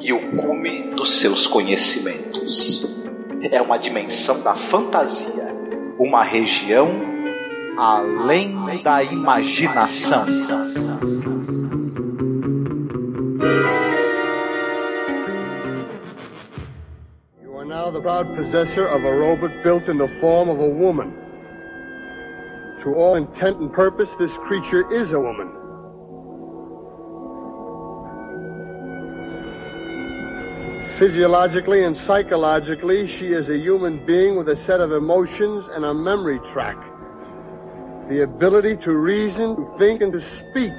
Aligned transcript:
e 0.00 0.12
o 0.12 0.36
cume 0.36 0.94
dos 0.94 1.20
seus 1.20 1.46
conhecimentos. 1.46 2.96
É 3.50 3.60
uma 3.60 3.78
dimensão 3.78 4.42
da 4.42 4.54
fantasia, 4.54 5.54
uma 5.98 6.22
região 6.22 6.88
além 7.76 8.54
da 8.82 9.02
imaginação. 9.02 10.24
You 17.42 17.58
are 17.58 17.64
now 17.64 17.90
the 17.90 18.00
proud 18.00 18.34
possessor 18.34 18.86
of 18.86 19.04
a 19.04 19.12
robot 19.12 19.62
built 19.62 19.88
in 19.88 19.98
the 19.98 20.08
form 20.20 20.48
of 20.48 20.60
a 20.60 20.68
woman. 20.68 21.12
To 22.82 22.94
all 22.94 23.16
intent 23.16 23.60
and 23.60 23.72
purpose, 23.72 24.14
this 24.16 24.36
creature 24.38 24.86
is 24.92 25.12
a 25.12 25.20
woman. 25.20 25.65
Physiologically 30.98 31.84
and 31.84 31.94
psychologically, 31.94 33.06
she 33.06 33.26
is 33.26 33.50
a 33.50 33.58
human 33.58 34.06
being 34.06 34.34
with 34.34 34.48
a 34.48 34.56
set 34.56 34.80
of 34.80 34.92
emotions 34.92 35.66
and 35.74 35.84
a 35.84 35.92
memory 35.92 36.38
track. 36.38 36.76
The 38.08 38.22
ability 38.22 38.76
to 38.78 38.92
reason, 38.92 39.56
to 39.56 39.78
think, 39.78 40.00
and 40.00 40.10
to 40.14 40.20
speak. 40.20 40.72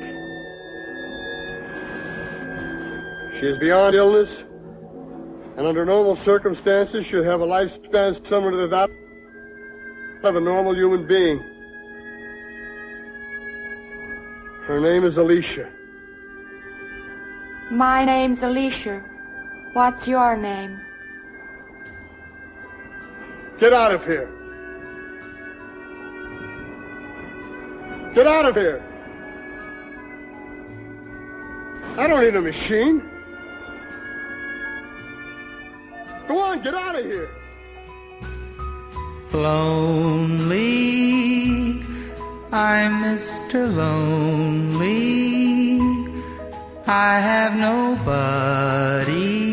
She 3.40 3.46
is 3.46 3.60
beyond 3.60 3.96
illness, 3.96 4.44
and 5.56 5.68
under 5.68 5.86
normal 5.86 6.16
circumstances 6.16 7.06
should 7.06 7.24
have 7.24 7.42
a 7.42 7.46
lifespan 7.46 8.26
similar 8.26 8.52
to 8.62 8.68
that 8.70 8.90
of 10.24 10.36
a 10.36 10.42
normal 10.42 10.76
human 10.76 11.06
being. 11.06 11.38
Her 14.66 14.80
name 14.80 15.04
is 15.04 15.18
Alicia. 15.18 15.70
My 17.70 18.04
name's 18.04 18.42
Alicia. 18.42 19.04
What's 19.78 20.08
your 20.08 20.36
name? 20.36 20.82
Get 23.60 23.74
out 23.74 23.94
of 23.94 24.04
here. 24.04 24.28
Get 28.16 28.26
out 28.26 28.46
of 28.46 28.56
here. 28.56 28.82
I 31.96 32.08
don't 32.08 32.24
need 32.24 32.36
a 32.36 32.42
machine. 32.42 33.04
Go 36.28 36.40
on, 36.40 36.64
get 36.64 36.74
out 36.74 36.96
of 36.96 37.06
here. 37.06 37.30
Lonely, 39.32 40.58
I'm 42.52 43.04
Mr. 43.04 43.72
Lonely. 43.76 44.98
I 46.88 47.20
have 47.20 47.56
nobody 47.56 49.47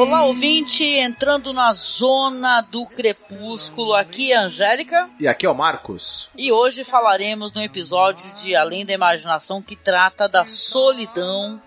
Olá, 0.00 0.24
ouvinte, 0.24 0.82
entrando 0.82 1.52
na 1.52 1.74
zona 1.74 2.62
do 2.62 2.86
crepúsculo. 2.86 3.94
Aqui 3.94 4.32
é 4.32 4.36
a 4.36 4.42
Angélica. 4.42 5.10
E 5.20 5.28
aqui 5.28 5.44
é 5.44 5.50
o 5.50 5.54
Marcos. 5.54 6.30
E 6.36 6.50
hoje 6.50 6.84
falaremos 6.84 7.54
um 7.54 7.60
episódio 7.60 8.32
de 8.34 8.56
Além 8.56 8.86
da 8.86 8.94
Imaginação 8.94 9.60
que 9.60 9.76
trata 9.76 10.26
da 10.26 10.44
solidão 10.44 11.60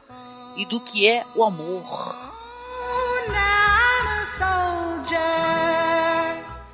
e 0.57 0.65
do 0.65 0.79
que 0.79 1.07
é 1.07 1.25
o 1.35 1.43
amor. 1.43 1.85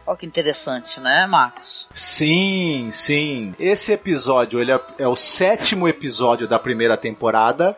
Olha 0.10 0.18
que 0.18 0.26
interessante, 0.26 1.00
né, 1.00 1.28
Marcos? 1.28 1.88
Sim, 1.94 2.90
sim. 2.92 3.54
Esse 3.60 3.92
episódio 3.92 4.60
ele 4.60 4.72
é, 4.72 4.82
é 4.98 5.08
o 5.08 5.16
sétimo 5.16 5.88
episódio 5.88 6.48
da 6.48 6.58
primeira 6.58 6.98
temporada. 6.98 7.78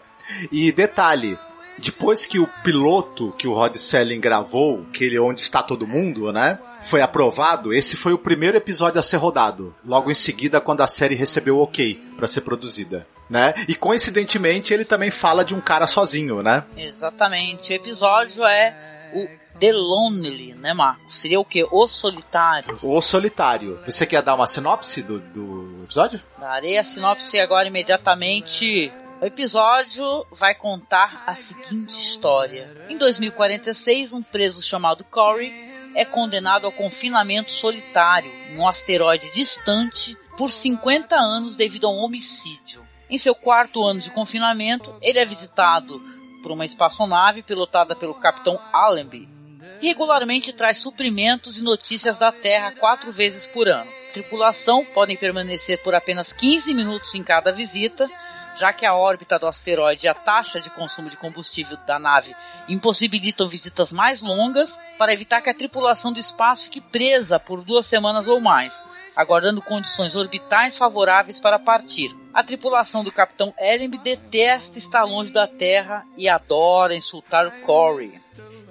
E 0.49 0.71
detalhe, 0.71 1.37
depois 1.77 2.25
que 2.25 2.39
o 2.39 2.47
piloto 2.63 3.33
que 3.37 3.49
o 3.49 3.53
Rod 3.53 3.75
Selling 3.75 4.21
gravou, 4.21 4.85
aquele 4.89 5.19
onde 5.19 5.41
está 5.41 5.61
todo 5.61 5.85
mundo, 5.85 6.31
né? 6.31 6.57
Foi 6.83 7.01
aprovado, 7.01 7.73
esse 7.73 7.97
foi 7.97 8.13
o 8.13 8.17
primeiro 8.17 8.55
episódio 8.55 8.97
a 8.97 9.03
ser 9.03 9.17
rodado. 9.17 9.75
Logo 9.83 10.09
em 10.09 10.15
seguida, 10.15 10.61
quando 10.61 10.79
a 10.79 10.87
série 10.87 11.15
recebeu 11.15 11.57
o 11.57 11.63
ok 11.63 12.01
para 12.15 12.29
ser 12.29 12.41
produzida. 12.41 13.05
Né? 13.29 13.53
E 13.67 13.75
coincidentemente 13.75 14.73
ele 14.73 14.85
também 14.85 15.11
fala 15.11 15.43
de 15.43 15.53
um 15.53 15.59
cara 15.59 15.85
sozinho, 15.85 16.41
né? 16.41 16.63
Exatamente. 16.77 17.73
O 17.73 17.75
episódio 17.75 18.45
é 18.45 18.90
o 19.13 19.41
The 19.59 19.71
Lonely, 19.73 20.55
né, 20.55 20.73
Marcos? 20.73 21.13
Seria 21.15 21.39
o 21.39 21.45
quê? 21.45 21.67
O 21.69 21.87
Solitário. 21.87 22.77
O 22.81 23.01
Solitário. 23.01 23.79
Você 23.85 24.05
quer 24.05 24.21
dar 24.21 24.35
uma 24.35 24.47
sinopse 24.47 25.01
do, 25.01 25.19
do 25.19 25.83
episódio? 25.83 26.21
Darei 26.39 26.77
a 26.77 26.83
sinopse 26.83 27.39
agora 27.39 27.67
imediatamente. 27.67 28.91
O 29.21 29.25
episódio 29.25 30.25
vai 30.31 30.55
contar 30.55 31.23
a 31.27 31.35
seguinte 31.35 31.91
história. 31.91 32.73
Em 32.89 32.97
2046, 32.97 34.13
um 34.13 34.23
preso 34.23 34.63
chamado 34.63 35.03
Corey 35.03 35.53
é 35.93 36.03
condenado 36.05 36.65
ao 36.65 36.71
confinamento 36.71 37.51
solitário 37.51 38.31
em 38.49 38.57
um 38.57 38.67
asteroide 38.67 39.31
distante 39.31 40.17
por 40.37 40.49
50 40.49 41.15
anos 41.15 41.55
devido 41.55 41.85
a 41.85 41.91
um 41.91 41.99
homicídio. 41.99 42.87
Em 43.09 43.17
seu 43.17 43.35
quarto 43.35 43.83
ano 43.83 43.99
de 43.99 44.09
confinamento, 44.09 44.95
ele 45.01 45.19
é 45.19 45.25
visitado 45.25 46.01
por 46.41 46.51
uma 46.51 46.65
espaçonave 46.65 47.43
pilotada 47.43 47.95
pelo 47.95 48.15
capitão 48.15 48.59
Allenby 48.73 49.41
regularmente 49.79 50.53
traz 50.53 50.77
suprimentos 50.77 51.57
e 51.57 51.63
notícias 51.63 52.17
da 52.17 52.31
Terra 52.31 52.71
quatro 52.71 53.11
vezes 53.11 53.47
por 53.47 53.67
ano. 53.67 53.89
A 54.09 54.11
tripulação 54.11 54.85
podem 54.85 55.15
permanecer 55.15 55.81
por 55.83 55.95
apenas 55.95 56.33
15 56.33 56.73
minutos 56.73 57.13
em 57.15 57.23
cada 57.23 57.51
visita, 57.51 58.09
já 58.55 58.73
que 58.73 58.85
a 58.85 58.95
órbita 58.95 59.39
do 59.39 59.47
asteroide 59.47 60.05
e 60.05 60.09
a 60.09 60.13
taxa 60.13 60.59
de 60.59 60.69
consumo 60.69 61.09
de 61.09 61.17
combustível 61.17 61.77
da 61.85 61.97
nave 61.97 62.35
impossibilitam 62.67 63.47
visitas 63.47 63.91
mais 63.91 64.21
longas 64.21 64.79
para 64.97 65.13
evitar 65.13 65.41
que 65.41 65.49
a 65.49 65.53
tripulação 65.53 66.11
do 66.11 66.19
espaço 66.19 66.65
fique 66.65 66.81
presa 66.81 67.39
por 67.39 67.63
duas 67.63 67.85
semanas 67.85 68.27
ou 68.27 68.39
mais, 68.39 68.83
aguardando 69.15 69.61
condições 69.61 70.15
orbitais 70.15 70.77
favoráveis 70.77 71.39
para 71.39 71.59
partir. 71.59 72.15
A 72.33 72.43
tripulação 72.43 73.03
do 73.03 73.11
Capitão 73.11 73.53
Ellenby 73.59 73.97
detesta 73.97 74.77
estar 74.77 75.03
longe 75.03 75.33
da 75.33 75.47
Terra 75.47 76.05
e 76.17 76.29
adora 76.29 76.95
insultar 76.95 77.61
Corey. 77.61 78.13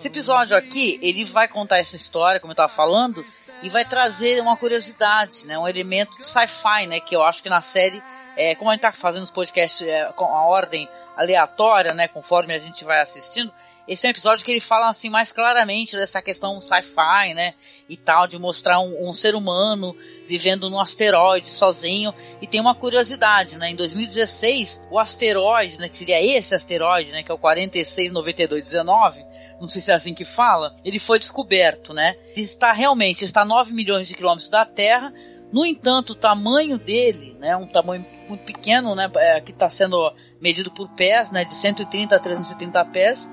Esse 0.00 0.08
episódio 0.08 0.56
aqui, 0.56 0.98
ele 1.02 1.26
vai 1.26 1.46
contar 1.46 1.76
essa 1.76 1.94
história, 1.94 2.40
como 2.40 2.52
eu 2.52 2.54
estava 2.54 2.72
falando, 2.72 3.22
e 3.62 3.68
vai 3.68 3.84
trazer 3.84 4.40
uma 4.40 4.56
curiosidade, 4.56 5.46
né, 5.46 5.58
um 5.58 5.68
elemento 5.68 6.16
de 6.16 6.26
sci-fi, 6.26 6.86
né, 6.86 7.00
que 7.00 7.14
eu 7.14 7.22
acho 7.22 7.42
que 7.42 7.50
na 7.50 7.60
série, 7.60 8.02
é, 8.34 8.54
como 8.54 8.70
a 8.70 8.72
gente 8.72 8.78
está 8.78 8.92
fazendo 8.92 9.24
os 9.24 9.30
podcasts 9.30 9.86
é, 9.86 10.10
com 10.16 10.24
a 10.24 10.46
ordem 10.46 10.88
aleatória, 11.14 11.92
né, 11.92 12.08
conforme 12.08 12.54
a 12.54 12.58
gente 12.58 12.82
vai 12.82 12.98
assistindo, 12.98 13.52
esse 13.86 14.06
é 14.06 14.08
um 14.08 14.12
episódio 14.12 14.42
que 14.42 14.52
ele 14.52 14.60
fala 14.60 14.88
assim 14.88 15.10
mais 15.10 15.32
claramente 15.32 15.94
dessa 15.94 16.22
questão 16.22 16.58
sci-fi, 16.62 17.34
né, 17.34 17.52
e 17.86 17.94
tal, 17.94 18.26
de 18.26 18.38
mostrar 18.38 18.80
um, 18.80 19.06
um, 19.06 19.12
ser 19.12 19.34
humano 19.34 19.94
vivendo 20.26 20.70
num 20.70 20.80
asteroide 20.80 21.48
sozinho. 21.48 22.14
E 22.40 22.46
tem 22.46 22.60
uma 22.60 22.74
curiosidade, 22.74 23.58
né, 23.58 23.68
em 23.68 23.76
2016 23.76 24.88
o 24.90 24.98
asteroide, 24.98 25.78
né, 25.78 25.90
que 25.90 25.96
seria 25.96 26.24
esse 26.24 26.54
asteroide, 26.54 27.12
né, 27.12 27.22
que 27.22 27.30
é 27.30 27.34
o 27.34 27.38
469219, 27.38 29.28
não 29.60 29.68
sei 29.68 29.82
se 29.82 29.92
é 29.92 29.94
assim 29.94 30.14
que 30.14 30.24
fala, 30.24 30.74
ele 30.84 30.98
foi 30.98 31.18
descoberto, 31.18 31.92
né? 31.92 32.16
Ele 32.34 32.42
está 32.42 32.72
realmente 32.72 33.24
está 33.24 33.42
a 33.42 33.44
9 33.44 33.72
milhões 33.72 34.08
de 34.08 34.14
quilômetros 34.14 34.48
da 34.48 34.64
Terra. 34.64 35.12
No 35.52 35.66
entanto, 35.66 36.10
o 36.10 36.14
tamanho 36.14 36.78
dele, 36.78 37.36
né, 37.38 37.56
um 37.56 37.66
tamanho 37.66 38.06
muito 38.28 38.44
pequeno, 38.44 38.94
né, 38.94 39.10
é, 39.16 39.40
que 39.40 39.50
está 39.50 39.68
sendo 39.68 40.12
medido 40.40 40.70
por 40.70 40.88
pés, 40.90 41.32
né, 41.32 41.44
de 41.44 41.52
130 41.52 42.14
a 42.14 42.18
330 42.20 42.84
pés, 42.86 43.28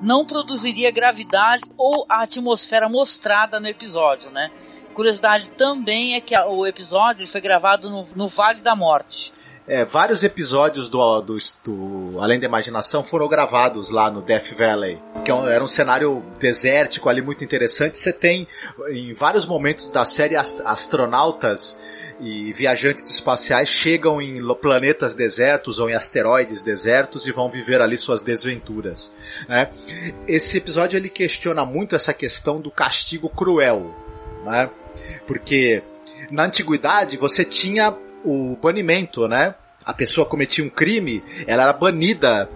não 0.00 0.24
produziria 0.24 0.90
gravidade 0.92 1.64
ou 1.76 2.06
a 2.08 2.22
atmosfera 2.22 2.88
mostrada 2.88 3.58
no 3.58 3.66
episódio, 3.66 4.30
né? 4.30 4.50
Curiosidade 4.94 5.50
também 5.50 6.14
é 6.14 6.20
que 6.20 6.36
o 6.36 6.66
episódio 6.66 7.26
foi 7.26 7.40
gravado 7.40 7.90
no, 7.90 8.04
no 8.16 8.28
Vale 8.28 8.60
da 8.62 8.74
Morte. 8.74 9.32
É, 9.68 9.84
vários 9.84 10.24
episódios 10.24 10.88
do, 10.88 11.20
do, 11.20 11.36
do, 11.62 12.20
Além 12.20 12.40
da 12.40 12.46
Imaginação 12.46 13.04
foram 13.04 13.28
gravados 13.28 13.90
lá 13.90 14.10
no 14.10 14.22
Death 14.22 14.54
Valley, 14.56 14.98
que 15.22 15.30
era 15.30 15.62
um 15.62 15.68
cenário 15.68 16.24
desértico 16.38 17.06
ali 17.06 17.20
muito 17.20 17.44
interessante. 17.44 17.98
Você 17.98 18.10
tem 18.10 18.48
em 18.88 19.12
vários 19.12 19.44
momentos 19.44 19.90
da 19.90 20.06
série 20.06 20.36
ast 20.36 20.62
astronautas 20.64 21.78
e 22.18 22.50
viajantes 22.54 23.10
espaciais 23.10 23.68
chegam 23.68 24.22
em 24.22 24.42
planetas 24.54 25.14
desertos 25.14 25.78
ou 25.78 25.90
em 25.90 25.94
asteroides 25.94 26.62
desertos 26.62 27.26
e 27.26 27.32
vão 27.32 27.50
viver 27.50 27.82
ali 27.82 27.98
suas 27.98 28.22
desventuras. 28.22 29.12
Né? 29.46 29.68
Esse 30.26 30.56
episódio 30.56 30.96
ele 30.96 31.10
questiona 31.10 31.66
muito 31.66 31.94
essa 31.94 32.14
questão 32.14 32.58
do 32.58 32.70
castigo 32.70 33.28
cruel, 33.28 33.94
né? 34.46 34.70
porque 35.26 35.82
na 36.30 36.44
antiguidade 36.44 37.18
você 37.18 37.44
tinha 37.44 37.94
o 38.28 38.56
banimento, 38.56 39.26
né? 39.26 39.54
A 39.84 39.94
pessoa 39.94 40.26
cometia 40.26 40.64
um 40.64 40.68
crime, 40.68 41.22
ela 41.46 41.62
era 41.62 41.72
banida. 41.72 42.50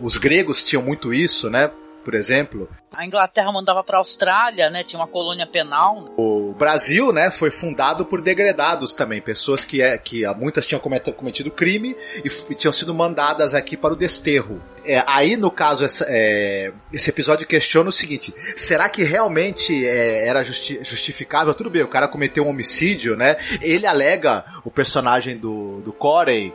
Os 0.00 0.16
gregos 0.16 0.64
tinham 0.64 0.82
muito 0.82 1.12
isso, 1.12 1.50
né? 1.50 1.70
Por 2.04 2.14
exemplo, 2.14 2.68
a 2.94 3.04
Inglaterra 3.06 3.50
mandava 3.50 3.82
para 3.82 3.96
a 3.96 4.00
Austrália, 4.00 4.70
né? 4.70 4.84
Tinha 4.84 5.00
uma 5.00 5.08
colônia 5.08 5.46
penal. 5.46 6.12
O 6.16 6.52
Brasil, 6.52 7.12
né, 7.12 7.30
foi 7.30 7.50
fundado 7.50 8.04
por 8.04 8.20
degredados 8.20 8.94
também, 8.94 9.20
pessoas 9.20 9.64
que, 9.64 9.82
é, 9.82 9.96
que 9.98 10.26
muitas 10.34 10.66
tinham 10.66 10.80
cometido 10.80 11.50
crime 11.50 11.96
e, 12.24 12.28
e 12.50 12.54
tinham 12.54 12.72
sido 12.72 12.94
mandadas 12.94 13.54
aqui 13.54 13.76
para 13.76 13.94
o 13.94 13.96
desterro. 13.96 14.62
É, 14.84 15.02
aí, 15.06 15.36
no 15.36 15.50
caso, 15.50 15.84
essa, 15.84 16.04
é, 16.08 16.70
esse 16.92 17.08
episódio 17.08 17.46
questiona 17.46 17.88
o 17.88 17.92
seguinte: 17.92 18.34
será 18.54 18.88
que 18.88 19.02
realmente 19.02 19.86
é, 19.86 20.26
era 20.26 20.44
justi 20.44 20.78
justificável? 20.82 21.54
Tudo 21.54 21.70
bem, 21.70 21.82
o 21.82 21.88
cara 21.88 22.06
cometeu 22.06 22.44
um 22.44 22.50
homicídio, 22.50 23.16
né? 23.16 23.36
Ele 23.62 23.86
alega 23.86 24.44
o 24.62 24.70
personagem 24.70 25.38
do, 25.38 25.80
do 25.80 25.92
Corey 25.92 26.52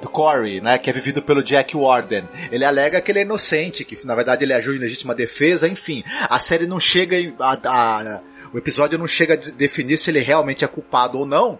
do 0.00 0.08
Corey, 0.08 0.60
né, 0.60 0.78
que 0.78 0.88
é 0.88 0.92
vivido 0.92 1.20
pelo 1.22 1.42
Jack 1.42 1.76
Warden. 1.76 2.28
Ele 2.50 2.64
alega 2.64 3.00
que 3.00 3.10
ele 3.10 3.20
é 3.20 3.22
inocente, 3.22 3.84
que 3.84 4.06
na 4.06 4.14
verdade 4.14 4.44
ele 4.44 4.52
agiu 4.52 4.74
em 4.74 4.78
legítima 4.78 5.14
defesa, 5.14 5.68
enfim. 5.68 6.04
A 6.28 6.38
série 6.38 6.66
não 6.66 6.78
chega 6.78 7.16
a, 7.38 7.58
a, 7.64 8.20
o 8.52 8.58
episódio 8.58 8.98
não 8.98 9.06
chega 9.06 9.34
a 9.34 9.36
definir 9.36 9.98
se 9.98 10.10
ele 10.10 10.20
realmente 10.20 10.64
é 10.64 10.68
culpado 10.68 11.18
ou 11.18 11.26
não. 11.26 11.58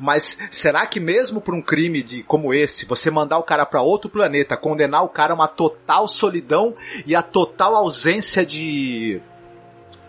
Mas 0.00 0.38
será 0.50 0.86
que 0.86 0.98
mesmo 0.98 1.40
por 1.40 1.54
um 1.54 1.60
crime 1.60 2.02
de 2.02 2.22
como 2.22 2.54
esse, 2.54 2.86
você 2.86 3.10
mandar 3.10 3.38
o 3.38 3.42
cara 3.42 3.66
para 3.66 3.82
outro 3.82 4.10
planeta, 4.10 4.56
condenar 4.56 5.04
o 5.04 5.08
cara 5.08 5.32
a 5.32 5.36
uma 5.36 5.48
total 5.48 6.08
solidão 6.08 6.74
e 7.06 7.14
a 7.14 7.22
total 7.22 7.74
ausência 7.76 8.44
de 8.46 9.20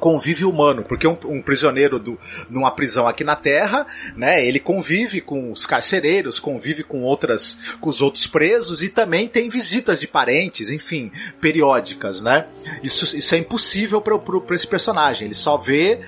convívio 0.06 0.48
humano, 0.48 0.84
porque 0.84 1.08
um, 1.08 1.18
um, 1.26 1.42
prisioneiro 1.42 1.98
do, 1.98 2.16
numa 2.48 2.70
prisão 2.70 3.08
aqui 3.08 3.24
na 3.24 3.36
Terra, 3.36 3.88
né, 4.16 4.46
ele 4.46 4.60
convive 4.60 5.20
com 5.20 5.52
os 5.52 5.66
carcereiros, 5.66 6.40
convive 6.40 6.84
com 6.84 7.02
outras, 7.02 7.58
com 7.82 7.90
os 7.90 8.04
outros 8.04 8.28
presos 8.28 8.84
e 8.84 8.90
também 8.90 9.28
tem 9.28 9.50
visitas 9.50 10.00
de 10.00 10.06
parentes, 10.06 10.70
enfim, 10.70 11.12
periódicas, 11.42 12.22
né? 12.22 12.46
Isso, 12.84 13.18
isso 13.18 13.34
é 13.34 13.40
impossível 13.40 14.00
para 14.00 14.56
esse 14.56 14.68
personagem. 14.68 15.26
Ele 15.26 15.34
só 15.34 15.58
vê 15.58 16.00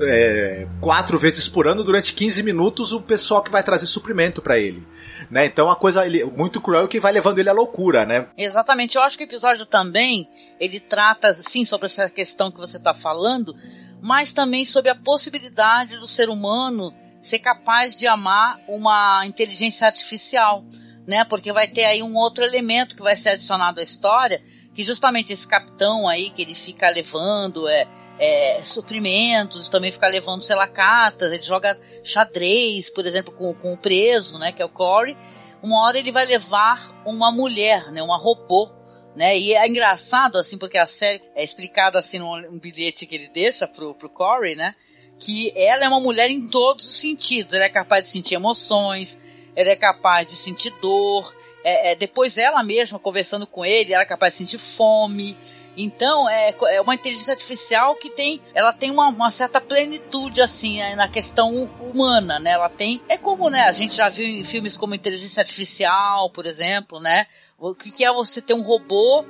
é, 0.00 0.66
quatro 0.80 1.18
vezes 1.18 1.46
por 1.46 1.66
ano 1.66 1.84
durante 1.84 2.14
15 2.14 2.42
minutos 2.42 2.90
o 2.90 3.02
pessoal 3.02 3.42
que 3.42 3.50
vai 3.50 3.62
trazer 3.62 3.86
suprimento 3.86 4.40
para 4.40 4.58
ele, 4.58 4.82
né? 5.30 5.44
Então 5.44 5.68
a 5.68 5.76
coisa 5.76 6.06
ele, 6.06 6.24
muito 6.24 6.58
cruel 6.58 6.88
que 6.88 6.98
vai 6.98 7.12
levando 7.12 7.38
ele 7.38 7.50
à 7.50 7.52
loucura, 7.52 8.06
né? 8.06 8.28
Exatamente. 8.34 8.96
Eu 8.96 9.02
acho 9.02 9.18
que 9.18 9.24
o 9.24 9.28
episódio 9.28 9.66
também 9.66 10.26
ele 10.62 10.78
trata, 10.78 11.34
sim, 11.34 11.64
sobre 11.64 11.86
essa 11.86 12.08
questão 12.08 12.48
que 12.48 12.58
você 12.58 12.76
está 12.76 12.94
falando, 12.94 13.52
mas 14.00 14.32
também 14.32 14.64
sobre 14.64 14.92
a 14.92 14.94
possibilidade 14.94 15.96
do 15.98 16.06
ser 16.06 16.30
humano 16.30 16.94
ser 17.20 17.40
capaz 17.40 17.96
de 17.96 18.06
amar 18.06 18.60
uma 18.68 19.26
inteligência 19.26 19.88
artificial, 19.88 20.64
né? 21.04 21.24
Porque 21.24 21.52
vai 21.52 21.66
ter 21.66 21.84
aí 21.84 22.00
um 22.00 22.16
outro 22.16 22.44
elemento 22.44 22.94
que 22.94 23.02
vai 23.02 23.16
ser 23.16 23.30
adicionado 23.30 23.80
à 23.80 23.82
história, 23.82 24.40
que 24.72 24.84
justamente 24.84 25.32
esse 25.32 25.48
capitão 25.48 26.08
aí 26.08 26.30
que 26.30 26.42
ele 26.42 26.54
fica 26.54 26.88
levando 26.90 27.68
é, 27.68 27.88
é, 28.20 28.62
suprimentos, 28.62 29.68
também 29.68 29.90
fica 29.90 30.06
levando, 30.06 30.42
sei 30.42 30.54
lá, 30.54 30.68
cartas, 30.68 31.32
ele 31.32 31.42
joga 31.42 31.76
xadrez, 32.04 32.88
por 32.88 33.04
exemplo, 33.04 33.34
com, 33.34 33.52
com 33.52 33.72
o 33.72 33.76
preso, 33.76 34.38
né? 34.38 34.52
Que 34.52 34.62
é 34.62 34.64
o 34.64 34.68
Corey. 34.68 35.16
Uma 35.60 35.80
hora 35.84 35.98
ele 35.98 36.12
vai 36.12 36.24
levar 36.24 37.02
uma 37.04 37.32
mulher, 37.32 37.90
né? 37.90 38.00
Uma 38.00 38.16
robô 38.16 38.81
né? 39.14 39.38
E 39.38 39.54
é 39.54 39.66
engraçado, 39.66 40.38
assim, 40.38 40.56
porque 40.56 40.78
a 40.78 40.86
série 40.86 41.22
é 41.34 41.44
explicada 41.44 41.98
assim 41.98 42.18
num 42.18 42.58
bilhete 42.58 43.06
que 43.06 43.14
ele 43.14 43.28
deixa 43.28 43.66
pro, 43.68 43.94
pro 43.94 44.08
Corey, 44.08 44.54
né? 44.54 44.74
Que 45.18 45.52
ela 45.56 45.84
é 45.84 45.88
uma 45.88 46.00
mulher 46.00 46.30
em 46.30 46.46
todos 46.48 46.88
os 46.88 46.96
sentidos. 46.96 47.52
Ela 47.52 47.64
é 47.64 47.68
capaz 47.68 48.04
de 48.04 48.10
sentir 48.10 48.34
emoções, 48.34 49.18
ela 49.54 49.70
é 49.70 49.76
capaz 49.76 50.28
de 50.28 50.36
sentir 50.36 50.70
dor. 50.80 51.34
É, 51.64 51.92
é, 51.92 51.94
depois 51.94 52.38
ela 52.38 52.62
mesma, 52.62 52.98
conversando 52.98 53.46
com 53.46 53.64
ele, 53.64 53.92
ela 53.92 54.02
é 54.02 54.06
capaz 54.06 54.32
de 54.32 54.38
sentir 54.38 54.58
fome. 54.58 55.36
Então 55.76 56.28
é, 56.28 56.54
é 56.68 56.80
uma 56.80 56.94
inteligência 56.94 57.32
artificial 57.32 57.94
que 57.96 58.10
tem, 58.10 58.42
ela 58.54 58.72
tem 58.72 58.90
uma, 58.90 59.08
uma, 59.08 59.30
certa 59.30 59.60
plenitude 59.60 60.42
assim 60.42 60.82
na 60.96 61.08
questão 61.08 61.64
humana, 61.80 62.38
né? 62.38 62.50
Ela 62.50 62.68
tem, 62.68 63.00
é 63.08 63.16
como 63.16 63.48
né, 63.48 63.62
a 63.62 63.72
gente 63.72 63.94
já 63.94 64.08
viu 64.08 64.26
em 64.26 64.44
filmes 64.44 64.76
como 64.76 64.94
Inteligência 64.94 65.40
Artificial, 65.40 66.28
por 66.28 66.44
exemplo, 66.44 67.00
né? 67.00 67.26
O 67.62 67.76
que, 67.76 67.92
que 67.92 68.04
é 68.04 68.12
você 68.12 68.42
ter 68.42 68.54
um 68.54 68.62
robô 68.62 69.24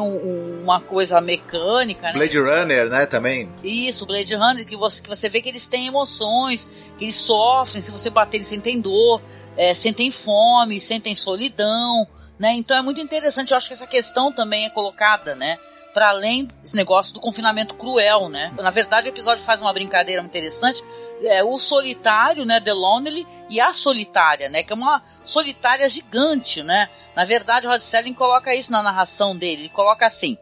um, 0.00 0.62
uma 0.64 0.80
coisa 0.80 1.20
mecânica, 1.20 2.08
né? 2.08 2.12
Blade 2.14 2.40
Runner, 2.40 2.88
né, 2.88 3.06
também. 3.06 3.48
Isso, 3.62 4.04
Blade 4.04 4.34
Runner, 4.34 4.66
que 4.66 4.76
você, 4.76 5.00
que 5.00 5.08
você 5.08 5.28
vê 5.28 5.40
que 5.40 5.48
eles 5.48 5.68
têm 5.68 5.86
emoções, 5.86 6.68
que 6.98 7.04
eles 7.04 7.14
sofrem, 7.14 7.80
se 7.80 7.92
você 7.92 8.10
bater 8.10 8.38
eles 8.38 8.48
sentem 8.48 8.80
dor, 8.80 9.22
é, 9.56 9.72
sentem 9.72 10.10
fome, 10.10 10.80
sentem 10.80 11.14
solidão, 11.14 12.04
né? 12.36 12.54
Então 12.54 12.76
é 12.76 12.82
muito 12.82 13.00
interessante, 13.00 13.52
eu 13.52 13.56
acho 13.56 13.68
que 13.68 13.74
essa 13.74 13.86
questão 13.86 14.32
também 14.32 14.64
é 14.64 14.70
colocada, 14.70 15.36
né? 15.36 15.56
Para 15.94 16.08
além 16.08 16.46
desse 16.60 16.74
negócio 16.74 17.14
do 17.14 17.20
confinamento 17.20 17.76
cruel, 17.76 18.28
né? 18.28 18.52
Na 18.56 18.70
verdade, 18.70 19.08
o 19.08 19.12
episódio 19.12 19.44
faz 19.44 19.60
uma 19.60 19.72
brincadeira 19.72 20.20
interessante, 20.20 20.82
é, 21.22 21.44
o 21.44 21.56
solitário, 21.56 22.44
né, 22.44 22.60
The 22.60 22.72
Lonely, 22.72 23.24
e 23.48 23.60
a 23.60 23.72
solitária, 23.72 24.48
né, 24.48 24.62
que 24.64 24.72
é 24.72 24.76
uma 24.76 25.00
solitária 25.26 25.88
gigante, 25.88 26.62
né? 26.62 26.88
Na 27.14 27.24
verdade, 27.24 27.66
Rod 27.66 27.80
Serling 27.80 28.14
coloca 28.14 28.54
isso 28.54 28.70
na 28.70 28.82
narração 28.82 29.36
dele, 29.36 29.62
ele 29.62 29.68
coloca 29.68 30.06
assim: 30.06 30.38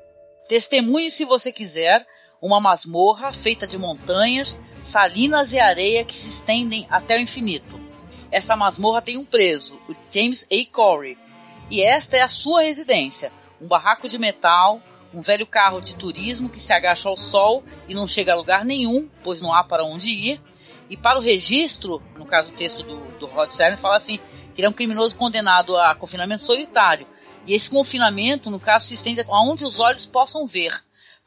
Testemunhe 0.49 1.11
se 1.11 1.25
você 1.25 1.51
quiser 1.51 2.07
uma 2.41 2.61
masmorra 2.61 3.33
feita 3.33 3.67
de 3.67 3.79
montanhas, 3.79 4.57
salinas 4.83 5.53
e 5.53 5.59
areia 5.59 6.05
que 6.05 6.15
se 6.15 6.29
estendem 6.29 6.87
até 6.91 7.17
o 7.17 7.21
infinito. 7.21 7.81
Essa 8.31 8.55
masmorra 8.55 9.01
tem 9.01 9.17
um 9.17 9.25
preso, 9.25 9.81
o 9.89 9.95
James 10.13 10.47
A. 10.53 10.73
Corey, 10.73 11.17
e 11.71 11.83
esta 11.83 12.17
é 12.17 12.21
a 12.21 12.29
sua 12.29 12.63
residência, 12.63 13.33
um 13.61 13.67
barraco 13.67 14.07
de 14.09 14.19
metal, 14.19 14.83
um 15.15 15.23
velho 15.23 15.47
carro 15.47 15.81
de 15.81 15.97
turismo 15.97 16.51
que 16.51 16.61
se 16.61 16.73
agacha 16.73 17.09
ao 17.09 17.17
sol 17.17 17.63
e 17.89 17.95
não 17.95 18.07
chega 18.07 18.33
a 18.33 18.37
lugar 18.37 18.65
nenhum, 18.65 19.09
pois 19.23 19.41
não 19.41 19.55
há 19.55 19.65
para 19.65 19.85
onde 19.85 20.11
ir, 20.11 20.43
e 20.91 20.97
para 20.97 21.19
o 21.19 21.23
registro, 21.23 22.03
no 22.19 22.27
caso 22.27 22.51
o 22.51 22.55
texto 22.55 22.83
do, 22.83 23.01
do 23.19 23.27
Rod 23.27 23.49
Serling, 23.51 23.77
fala 23.77 23.97
assim, 23.97 24.19
que 24.55 24.61
ele 24.61 24.67
é 24.67 24.71
um 24.71 24.73
criminoso 24.73 25.17
condenado 25.17 25.77
a 25.77 25.95
confinamento 25.95 26.45
solitário. 26.45 27.07
E 27.47 27.55
esse 27.55 27.69
confinamento, 27.69 28.51
no 28.51 28.61
caso, 28.61 28.87
se 28.87 28.95
estende 28.95 29.25
aonde 29.29 29.65
os 29.65 29.81
olhos 29.81 30.07
possam 30.07 30.47
ver, 30.47 30.73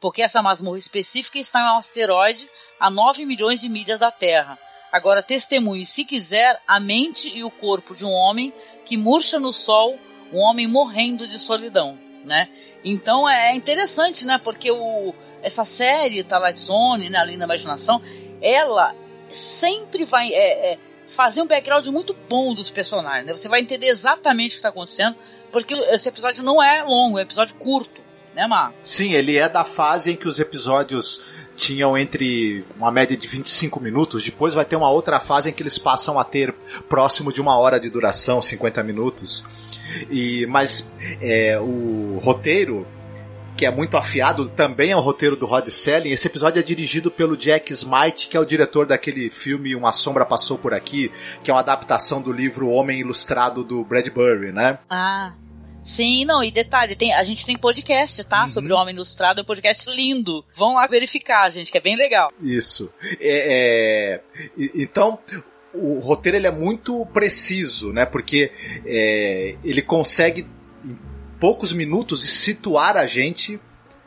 porque 0.00 0.22
essa 0.22 0.42
masmorra 0.42 0.78
específica 0.78 1.38
está 1.38 1.60
em 1.60 1.74
um 1.74 1.78
asteroide 1.78 2.48
a 2.80 2.90
9 2.90 3.24
milhões 3.24 3.60
de 3.60 3.68
milhas 3.68 4.00
da 4.00 4.10
Terra. 4.10 4.58
Agora, 4.90 5.22
testemunhe, 5.22 5.84
se 5.84 6.04
quiser, 6.04 6.60
a 6.66 6.80
mente 6.80 7.30
e 7.34 7.44
o 7.44 7.50
corpo 7.50 7.94
de 7.94 8.04
um 8.04 8.10
homem 8.10 8.52
que 8.84 8.96
murcha 8.96 9.38
no 9.38 9.52
sol, 9.52 9.98
um 10.32 10.38
homem 10.38 10.66
morrendo 10.66 11.26
de 11.26 11.38
solidão, 11.38 11.98
né? 12.24 12.48
Então 12.84 13.28
é 13.28 13.54
interessante, 13.54 14.24
né? 14.24 14.38
Porque 14.38 14.70
o, 14.70 15.14
essa 15.42 15.64
série, 15.64 16.22
Twilight 16.22 17.10
né, 17.10 17.18
Além 17.18 17.38
da 17.38 17.44
Imaginação, 17.44 18.00
ela 18.40 18.94
sempre 19.28 20.04
vai 20.04 20.32
é, 20.32 20.72
é, 20.72 20.78
fazer 21.08 21.42
um 21.42 21.46
background 21.46 21.86
muito 21.86 22.14
bom 22.28 22.54
dos 22.54 22.70
personagens. 22.70 23.26
Né? 23.26 23.34
Você 23.34 23.48
vai 23.48 23.60
entender 23.60 23.88
exatamente 23.88 24.50
o 24.50 24.52
que 24.52 24.56
está 24.56 24.68
acontecendo, 24.68 25.16
porque 25.50 25.74
esse 25.74 26.08
episódio 26.08 26.44
não 26.44 26.62
é 26.62 26.82
longo, 26.82 27.18
é 27.18 27.22
um 27.22 27.24
episódio 27.24 27.56
curto, 27.56 28.00
né, 28.34 28.46
Mar? 28.46 28.72
Sim, 28.82 29.14
ele 29.14 29.36
é 29.36 29.48
da 29.48 29.64
fase 29.64 30.12
em 30.12 30.16
que 30.16 30.28
os 30.28 30.38
episódios 30.38 31.24
tinham 31.56 31.98
entre 31.98 32.64
uma 32.76 32.90
média 32.92 33.16
de 33.16 33.26
25 33.26 33.80
minutos, 33.80 34.22
depois 34.22 34.54
vai 34.54 34.64
ter 34.64 34.76
uma 34.76 34.90
outra 34.90 35.18
fase 35.18 35.48
em 35.48 35.52
que 35.52 35.62
eles 35.62 35.76
passam 35.76 36.18
a 36.18 36.24
ter 36.24 36.54
próximo 36.88 37.32
de 37.32 37.40
uma 37.40 37.58
hora 37.58 37.80
de 37.80 37.90
duração, 37.90 38.40
50 38.40 38.82
minutos. 38.84 39.44
E 40.10 40.46
mas 40.46 40.88
é, 41.20 41.58
o 41.58 42.20
roteiro 42.22 42.86
que 43.58 43.66
é 43.66 43.70
muito 43.72 43.96
afiado, 43.96 44.48
também 44.48 44.92
é 44.92 44.96
o 44.96 45.00
roteiro 45.00 45.34
do 45.34 45.44
Rod 45.44 45.66
Selling. 45.68 46.10
Esse 46.10 46.28
episódio 46.28 46.60
é 46.60 46.62
dirigido 46.62 47.10
pelo 47.10 47.36
Jack 47.36 47.72
Smite, 47.72 48.28
que 48.28 48.36
é 48.36 48.40
o 48.40 48.44
diretor 48.44 48.86
daquele 48.86 49.30
filme 49.30 49.74
Uma 49.74 49.92
Sombra 49.92 50.24
Passou 50.24 50.56
Por 50.56 50.72
Aqui, 50.72 51.10
que 51.42 51.50
é 51.50 51.54
uma 51.54 51.58
adaptação 51.58 52.22
do 52.22 52.32
livro 52.32 52.68
Homem 52.68 53.00
Ilustrado 53.00 53.64
do 53.64 53.84
Bradbury, 53.84 54.52
né? 54.52 54.78
Ah. 54.88 55.34
Sim, 55.82 56.24
não, 56.24 56.44
e 56.44 56.52
detalhe, 56.52 56.94
tem, 56.94 57.12
a 57.12 57.22
gente 57.24 57.44
tem 57.44 57.58
podcast, 57.58 58.22
tá? 58.22 58.42
Uhum. 58.42 58.48
Sobre 58.48 58.72
o 58.72 58.76
Homem 58.76 58.94
Ilustrado, 58.94 59.40
é 59.40 59.42
um 59.42 59.46
podcast 59.46 59.90
lindo. 59.90 60.44
Vão 60.54 60.74
lá 60.74 60.86
verificar, 60.86 61.48
gente, 61.48 61.72
que 61.72 61.78
é 61.78 61.80
bem 61.80 61.96
legal. 61.96 62.28
Isso. 62.40 62.92
É, 63.20 64.20
é, 64.20 64.70
então, 64.76 65.18
o 65.74 65.98
roteiro 65.98 66.36
ele 66.36 66.46
é 66.46 66.52
muito 66.52 67.04
preciso, 67.06 67.92
né? 67.92 68.06
Porque 68.06 68.52
é, 68.86 69.56
ele 69.64 69.82
consegue 69.82 70.46
poucos 71.38 71.72
minutos 71.72 72.24
e 72.24 72.28
situar 72.28 72.96
a 72.96 73.06
gente 73.06 73.60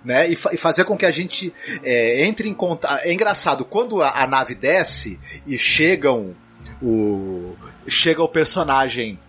né, 0.03 0.29
e, 0.29 0.35
fa 0.35 0.53
e, 0.53 0.57
fazer 0.57 0.85
com 0.85 0.97
que 0.97 1.05
a 1.05 1.11
gente 1.11 1.53
é, 1.83 2.25
entre 2.25 2.49
em 2.49 2.53
contato. 2.53 3.01
É 3.03 3.13
engraçado, 3.13 3.63
quando 3.63 4.01
a, 4.01 4.23
a, 4.23 4.27
nave 4.27 4.55
desce 4.55 5.19
e 5.45 5.57
chegam 5.57 6.35
o 6.81 7.55
chega 7.87 8.23
o 8.23 8.27
personagem 8.27 9.19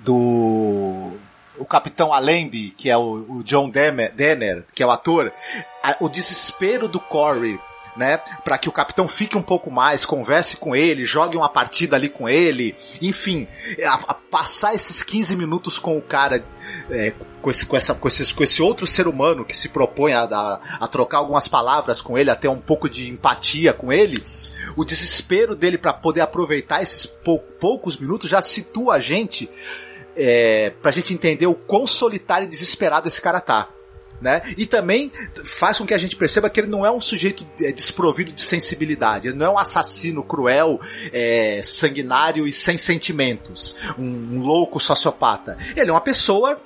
do 0.00 1.12
o 1.58 1.64
Capitão 1.64 2.12
Alembi, 2.12 2.70
que 2.76 2.90
é 2.90 2.96
o, 2.96 3.24
o 3.28 3.44
John 3.44 3.70
Denner, 3.70 4.64
que 4.74 4.82
é 4.82 4.86
o 4.86 4.90
ator, 4.90 5.32
a, 5.82 5.96
o 6.00 6.08
desespero 6.08 6.88
do 6.88 6.98
Corey 6.98 7.58
né? 7.96 8.18
Para 8.44 8.58
que 8.58 8.68
o 8.68 8.72
capitão 8.72 9.06
fique 9.06 9.36
um 9.36 9.42
pouco 9.42 9.70
mais, 9.70 10.04
converse 10.04 10.56
com 10.56 10.74
ele, 10.74 11.04
jogue 11.04 11.36
uma 11.36 11.48
partida 11.48 11.96
ali 11.96 12.08
com 12.08 12.28
ele, 12.28 12.74
enfim, 13.00 13.46
a, 13.84 13.94
a 14.08 14.14
passar 14.14 14.74
esses 14.74 15.02
15 15.02 15.36
minutos 15.36 15.78
com 15.78 15.96
o 15.96 16.02
cara, 16.02 16.44
é, 16.90 17.12
com, 17.40 17.50
esse, 17.50 17.66
com, 17.66 17.76
essa, 17.76 17.94
com, 17.94 18.08
esse, 18.08 18.32
com 18.32 18.42
esse 18.42 18.62
outro 18.62 18.86
ser 18.86 19.06
humano 19.06 19.44
que 19.44 19.56
se 19.56 19.68
propõe 19.68 20.12
a, 20.12 20.22
a, 20.24 20.60
a 20.80 20.88
trocar 20.88 21.18
algumas 21.18 21.48
palavras 21.48 22.00
com 22.00 22.16
ele, 22.16 22.30
a 22.30 22.36
ter 22.36 22.48
um 22.48 22.60
pouco 22.60 22.88
de 22.88 23.10
empatia 23.10 23.72
com 23.72 23.92
ele, 23.92 24.22
o 24.76 24.84
desespero 24.84 25.54
dele 25.54 25.76
para 25.76 25.92
poder 25.92 26.22
aproveitar 26.22 26.82
esses 26.82 27.04
pou, 27.04 27.38
poucos 27.38 27.96
minutos 27.98 28.30
já 28.30 28.40
situa 28.40 28.94
a 28.94 29.00
gente 29.00 29.50
é, 30.16 30.70
pra 30.70 30.90
gente 30.90 31.12
entender 31.12 31.46
o 31.46 31.54
quão 31.54 31.86
solitário 31.86 32.46
e 32.46 32.48
desesperado 32.48 33.08
esse 33.08 33.20
cara 33.20 33.40
tá 33.40 33.68
né? 34.22 34.40
E 34.56 34.64
também 34.64 35.10
faz 35.44 35.76
com 35.78 35.84
que 35.84 35.92
a 35.92 35.98
gente 35.98 36.14
perceba 36.14 36.48
que 36.48 36.60
ele 36.60 36.68
não 36.68 36.86
é 36.86 36.90
um 36.90 37.00
sujeito 37.00 37.44
é, 37.60 37.72
desprovido 37.72 38.32
de 38.32 38.40
sensibilidade, 38.40 39.28
ele 39.28 39.36
não 39.36 39.46
é 39.46 39.50
um 39.50 39.58
assassino 39.58 40.22
cruel, 40.22 40.80
é, 41.12 41.60
sanguinário 41.64 42.46
e 42.46 42.52
sem 42.52 42.78
sentimentos, 42.78 43.74
um, 43.98 44.36
um 44.36 44.38
louco 44.40 44.78
sociopata. 44.78 45.58
Ele 45.76 45.90
é 45.90 45.92
uma 45.92 46.00
pessoa, 46.00 46.60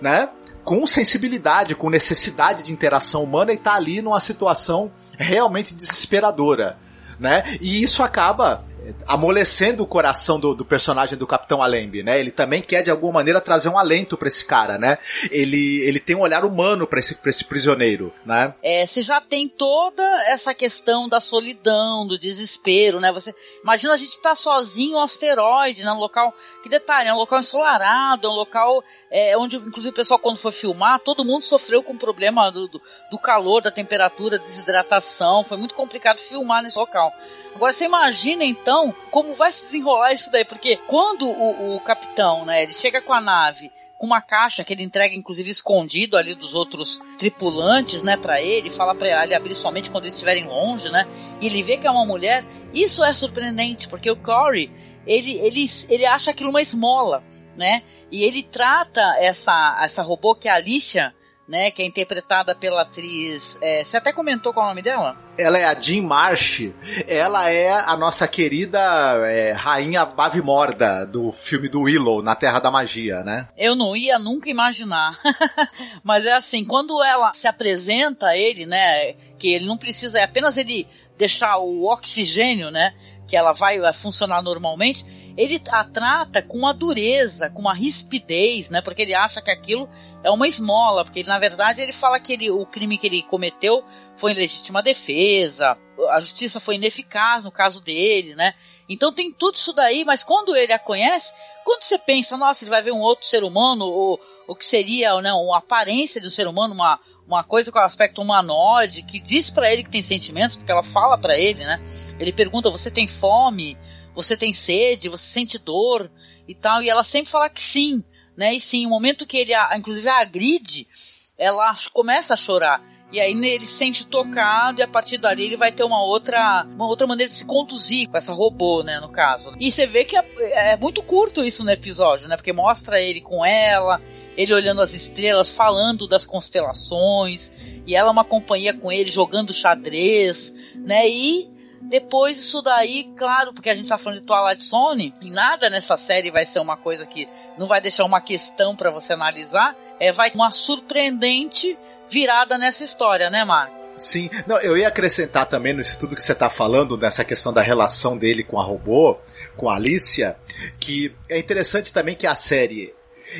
né? 0.00 0.28
Com 0.62 0.86
sensibilidade, 0.86 1.74
com 1.74 1.88
necessidade 1.88 2.62
de 2.62 2.72
interação 2.72 3.24
humana 3.24 3.50
e 3.52 3.56
tá 3.56 3.74
ali 3.74 4.02
numa 4.02 4.20
situação 4.20 4.92
realmente 5.16 5.74
desesperadora, 5.74 6.78
né? 7.18 7.42
E 7.62 7.82
isso 7.82 8.02
acaba 8.02 8.62
amolecendo 9.06 9.82
o 9.82 9.86
coração 9.86 10.38
do, 10.38 10.54
do, 10.54 10.64
personagem 10.64 11.18
do 11.18 11.26
Capitão 11.26 11.62
Alembi, 11.62 12.02
né? 12.02 12.18
Ele 12.18 12.30
também 12.30 12.62
quer 12.62 12.82
de 12.82 12.90
alguma 12.90 13.14
maneira 13.14 13.40
trazer 13.40 13.68
um 13.68 13.78
alento 13.78 14.16
para 14.16 14.28
esse 14.28 14.44
cara, 14.44 14.78
né? 14.78 14.98
Ele, 15.30 15.80
ele 15.80 16.00
tem 16.00 16.16
um 16.16 16.20
olhar 16.20 16.44
humano 16.44 16.86
para 16.86 17.00
esse, 17.00 17.14
pra 17.14 17.30
esse 17.30 17.44
prisioneiro, 17.44 18.12
né? 18.24 18.54
É, 18.62 18.86
você 18.86 19.02
já 19.02 19.20
tem 19.20 19.48
toda 19.48 20.02
essa 20.26 20.54
questão 20.54 21.08
da 21.08 21.20
solidão, 21.20 22.06
do 22.06 22.18
desespero, 22.18 23.00
né? 23.00 23.12
Você 23.12 23.34
imagina 23.62 23.94
a 23.94 23.96
gente 23.96 24.10
estar 24.10 24.30
tá 24.30 24.34
sozinho 24.34 24.92
no 24.92 25.02
asteroide, 25.02 25.84
né? 25.84 25.92
Um 25.92 25.98
local, 25.98 26.34
que 26.62 26.68
detalhe, 26.68 27.08
é 27.08 27.14
um 27.14 27.16
local 27.16 27.40
ensolarado, 27.40 28.26
é 28.26 28.30
um 28.30 28.34
local 28.34 28.84
é, 29.10 29.36
onde 29.36 29.56
inclusive 29.56 29.90
o 29.90 29.94
pessoal 29.94 30.20
quando 30.20 30.36
foi 30.36 30.52
filmar, 30.52 31.00
todo 31.00 31.24
mundo 31.24 31.42
sofreu 31.42 31.82
com 31.82 31.92
o 31.92 31.98
problema 31.98 32.50
do, 32.50 32.68
do, 32.68 32.82
do 33.10 33.18
calor, 33.18 33.60
da 33.60 33.70
temperatura, 33.70 34.38
desidratação, 34.38 35.42
foi 35.42 35.56
muito 35.56 35.74
complicado 35.74 36.18
filmar 36.18 36.62
nesse 36.62 36.78
local. 36.78 37.12
Agora 37.54 37.72
você 37.72 37.84
imagina 37.84 38.44
então 38.44 38.94
como 39.10 39.34
vai 39.34 39.50
se 39.50 39.64
desenrolar 39.64 40.12
isso 40.12 40.30
daí, 40.30 40.44
porque 40.44 40.76
quando 40.86 41.28
o, 41.28 41.76
o 41.76 41.80
capitão, 41.80 42.44
né, 42.44 42.62
ele 42.62 42.72
chega 42.72 43.00
com 43.00 43.12
a 43.12 43.20
nave 43.20 43.70
com 44.00 44.06
uma 44.06 44.22
caixa 44.22 44.64
que 44.64 44.72
ele 44.72 44.82
entrega 44.82 45.14
inclusive 45.14 45.50
escondido 45.50 46.16
ali 46.16 46.34
dos 46.34 46.54
outros 46.54 47.02
tripulantes, 47.18 48.02
né, 48.02 48.16
para 48.16 48.40
ele, 48.40 48.70
fala 48.70 48.94
para 48.94 49.24
ele 49.24 49.34
abrir 49.34 49.54
somente 49.54 49.90
quando 49.90 50.04
eles 50.04 50.14
estiverem 50.14 50.46
longe, 50.46 50.88
né? 50.88 51.06
E 51.38 51.44
ele 51.44 51.62
vê 51.62 51.76
que 51.76 51.86
é 51.86 51.90
uma 51.90 52.06
mulher. 52.06 52.42
Isso 52.72 53.04
é 53.04 53.12
surpreendente, 53.12 53.90
porque 53.90 54.10
o 54.10 54.16
Corey, 54.16 54.70
ele 55.06 55.38
ele 55.38 55.64
ele 55.88 56.06
acha 56.06 56.30
aquilo 56.30 56.50
uma 56.50 56.62
esmola, 56.62 57.22
né? 57.56 57.82
E 58.10 58.22
ele 58.22 58.42
trata 58.42 59.16
essa 59.18 59.78
essa 59.80 60.02
robô 60.02 60.34
que 60.34 60.48
é 60.48 60.52
a 60.52 60.56
Alicia 60.56 61.14
né, 61.50 61.68
que 61.68 61.82
é 61.82 61.84
interpretada 61.84 62.54
pela 62.54 62.82
atriz. 62.82 63.58
É, 63.60 63.82
você 63.82 63.96
até 63.96 64.12
comentou 64.12 64.54
qual 64.54 64.66
é 64.66 64.68
o 64.68 64.70
nome 64.70 64.82
dela? 64.82 65.16
Ela 65.36 65.58
é 65.58 65.64
a 65.64 65.78
Jean 65.78 66.02
Marsh. 66.02 66.70
Ela 67.08 67.50
é 67.50 67.68
a 67.68 67.96
nossa 67.96 68.28
querida 68.28 68.78
é, 69.26 69.50
rainha 69.50 70.06
Bavimorda 70.06 71.04
do 71.04 71.32
filme 71.32 71.68
do 71.68 71.82
Willow, 71.82 72.22
Na 72.22 72.36
Terra 72.36 72.60
da 72.60 72.70
Magia, 72.70 73.24
né? 73.24 73.48
Eu 73.58 73.74
não 73.74 73.96
ia 73.96 74.16
nunca 74.16 74.48
imaginar. 74.48 75.18
Mas 76.04 76.24
é 76.24 76.34
assim, 76.34 76.64
quando 76.64 77.02
ela 77.02 77.32
se 77.32 77.48
apresenta 77.48 78.28
a 78.28 78.36
ele, 78.36 78.64
né, 78.64 79.14
que 79.36 79.52
ele 79.52 79.66
não 79.66 79.76
precisa, 79.76 80.20
é 80.20 80.22
apenas 80.22 80.56
ele 80.56 80.86
deixar 81.18 81.58
o 81.58 81.90
oxigênio, 81.90 82.70
né, 82.70 82.94
que 83.30 83.36
ela 83.36 83.52
vai 83.52 83.78
funcionar 83.92 84.42
normalmente, 84.42 85.04
ele 85.36 85.62
a 85.70 85.84
trata 85.84 86.42
com 86.42 86.58
uma 86.58 86.74
dureza, 86.74 87.48
com 87.48 87.60
uma 87.60 87.72
rispidez, 87.72 88.70
né, 88.70 88.82
porque 88.82 89.02
ele 89.02 89.14
acha 89.14 89.40
que 89.40 89.52
aquilo 89.52 89.88
é 90.24 90.30
uma 90.32 90.48
esmola, 90.48 91.04
porque 91.04 91.20
ele, 91.20 91.28
na 91.28 91.38
verdade 91.38 91.80
ele 91.80 91.92
fala 91.92 92.18
que 92.18 92.32
ele, 92.32 92.50
o 92.50 92.66
crime 92.66 92.98
que 92.98 93.06
ele 93.06 93.22
cometeu 93.22 93.84
foi 94.16 94.34
legítima 94.34 94.82
defesa, 94.82 95.78
a 96.08 96.18
justiça 96.18 96.58
foi 96.58 96.74
ineficaz 96.74 97.44
no 97.44 97.52
caso 97.52 97.80
dele, 97.80 98.34
né? 98.34 98.52
Então 98.88 99.12
tem 99.12 99.32
tudo 99.32 99.54
isso 99.54 99.72
daí, 99.72 100.04
mas 100.04 100.24
quando 100.24 100.56
ele 100.56 100.72
a 100.72 100.78
conhece, 100.78 101.32
quando 101.64 101.84
você 101.84 101.96
pensa, 101.96 102.36
nossa, 102.36 102.64
ele 102.64 102.70
vai 102.70 102.82
ver 102.82 102.92
um 102.92 103.00
outro 103.00 103.24
ser 103.24 103.44
humano, 103.44 103.84
ou 103.86 104.20
o 104.48 104.56
que 104.56 104.66
seria 104.66 105.20
não, 105.22 105.44
uma 105.44 105.58
aparência 105.58 106.20
de 106.20 106.26
um 106.26 106.30
ser 106.30 106.48
humano, 106.48 106.74
uma, 106.74 106.98
uma 107.34 107.44
coisa 107.44 107.70
com 107.70 107.78
aspecto 107.78 108.20
humanoide, 108.20 109.02
que 109.02 109.20
diz 109.20 109.50
para 109.50 109.72
ele 109.72 109.82
que 109.82 109.90
tem 109.90 110.02
sentimentos, 110.02 110.56
porque 110.56 110.72
ela 110.72 110.82
fala 110.82 111.16
para 111.16 111.38
ele, 111.38 111.64
né? 111.64 111.80
Ele 112.18 112.32
pergunta: 112.32 112.70
você 112.70 112.90
tem 112.90 113.06
fome? 113.06 113.78
Você 114.14 114.36
tem 114.36 114.52
sede? 114.52 115.08
Você 115.08 115.24
sente 115.24 115.58
dor? 115.58 116.10
E 116.48 116.54
tal, 116.54 116.82
e 116.82 116.90
ela 116.90 117.04
sempre 117.04 117.30
fala 117.30 117.48
que 117.48 117.60
sim 117.60 118.04
né? 118.40 118.54
E 118.54 118.60
sim, 118.60 118.86
o 118.86 118.88
momento 118.88 119.26
que 119.26 119.36
ele, 119.36 119.52
inclusive, 119.76 120.08
a 120.08 120.20
agride, 120.20 120.88
ela 121.36 121.74
começa 121.92 122.32
a 122.32 122.36
chorar. 122.36 122.82
E 123.12 123.18
aí 123.18 123.32
ele 123.32 123.64
se 123.64 123.72
sente 123.72 124.06
tocado 124.06 124.80
e 124.80 124.82
a 124.82 124.88
partir 124.88 125.18
dali 125.18 125.44
ele 125.44 125.56
vai 125.56 125.72
ter 125.72 125.82
uma 125.82 126.02
outra, 126.02 126.64
uma 126.74 126.86
outra 126.86 127.06
maneira 127.06 127.28
de 127.28 127.36
se 127.36 127.44
conduzir 127.44 128.08
com 128.08 128.16
essa 128.16 128.32
robô, 128.32 128.82
né, 128.82 129.00
no 129.00 129.08
caso. 129.08 129.52
E 129.58 129.70
você 129.70 129.86
vê 129.86 130.04
que 130.04 130.16
é, 130.16 130.24
é, 130.72 130.76
muito 130.76 131.02
curto 131.02 131.44
isso 131.44 131.64
no 131.64 131.70
episódio, 131.70 132.28
né, 132.28 132.36
porque 132.36 132.52
mostra 132.52 133.00
ele 133.00 133.20
com 133.20 133.44
ela, 133.44 134.00
ele 134.36 134.54
olhando 134.54 134.80
as 134.80 134.94
estrelas, 134.94 135.50
falando 135.50 136.06
das 136.06 136.24
constelações, 136.24 137.52
e 137.84 137.96
ela 137.96 138.12
uma 138.12 138.24
companhia 138.24 138.72
com 138.72 138.92
ele 138.92 139.10
jogando 139.10 139.52
xadrez, 139.52 140.54
né, 140.76 141.08
e 141.08 141.50
depois 141.82 142.38
isso 142.38 142.62
daí, 142.62 143.10
claro, 143.16 143.52
porque 143.52 143.70
a 143.70 143.74
gente 143.74 143.88
tá 143.88 143.98
falando 143.98 144.20
de 144.20 144.26
Twilight 144.26 144.62
Zone, 144.62 145.14
e 145.20 145.30
nada 145.30 145.68
nessa 145.68 145.96
série 145.96 146.30
vai 146.30 146.46
ser 146.46 146.60
uma 146.60 146.76
coisa 146.76 147.04
que 147.04 147.28
não 147.58 147.66
vai 147.66 147.80
deixar 147.80 148.04
uma 148.04 148.20
questão 148.20 148.76
para 148.76 148.90
você 148.90 149.14
analisar, 149.14 149.76
é 149.98 150.12
vai 150.12 150.30
uma 150.32 150.52
surpreendente 150.52 151.76
virada 152.10 152.58
nessa 152.58 152.84
história, 152.84 153.30
né, 153.30 153.44
Marco? 153.44 153.80
Sim, 153.96 154.30
não, 154.46 154.58
eu 154.58 154.76
ia 154.76 154.88
acrescentar 154.88 155.46
também 155.46 155.74
nisso 155.74 155.98
tudo 155.98 156.16
que 156.16 156.22
você 156.22 156.32
está 156.32 156.48
falando, 156.48 156.96
nessa 156.96 157.24
questão 157.24 157.52
da 157.52 157.60
relação 157.60 158.16
dele 158.16 158.42
com 158.42 158.58
a 158.58 158.64
robô, 158.64 159.18
com 159.56 159.68
a 159.68 159.76
Alicia, 159.76 160.36
que 160.78 161.14
é 161.28 161.38
interessante 161.38 161.92
também 161.92 162.14
que 162.14 162.26
a 162.26 162.34
série 162.34 162.94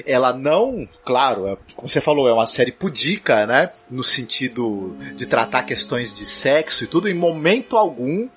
ela 0.06 0.32
não, 0.32 0.88
claro, 1.04 1.48
é, 1.48 1.56
como 1.74 1.88
você 1.88 2.00
falou, 2.00 2.28
é 2.28 2.32
uma 2.32 2.46
série 2.46 2.70
pudica, 2.70 3.46
né? 3.46 3.70
No 3.90 4.04
sentido 4.04 4.96
de 5.16 5.26
tratar 5.26 5.64
questões 5.64 6.14
de 6.14 6.26
sexo 6.26 6.84
e 6.84 6.86
tudo, 6.86 7.08
em 7.08 7.14
momento 7.14 7.76
algum 7.76 8.28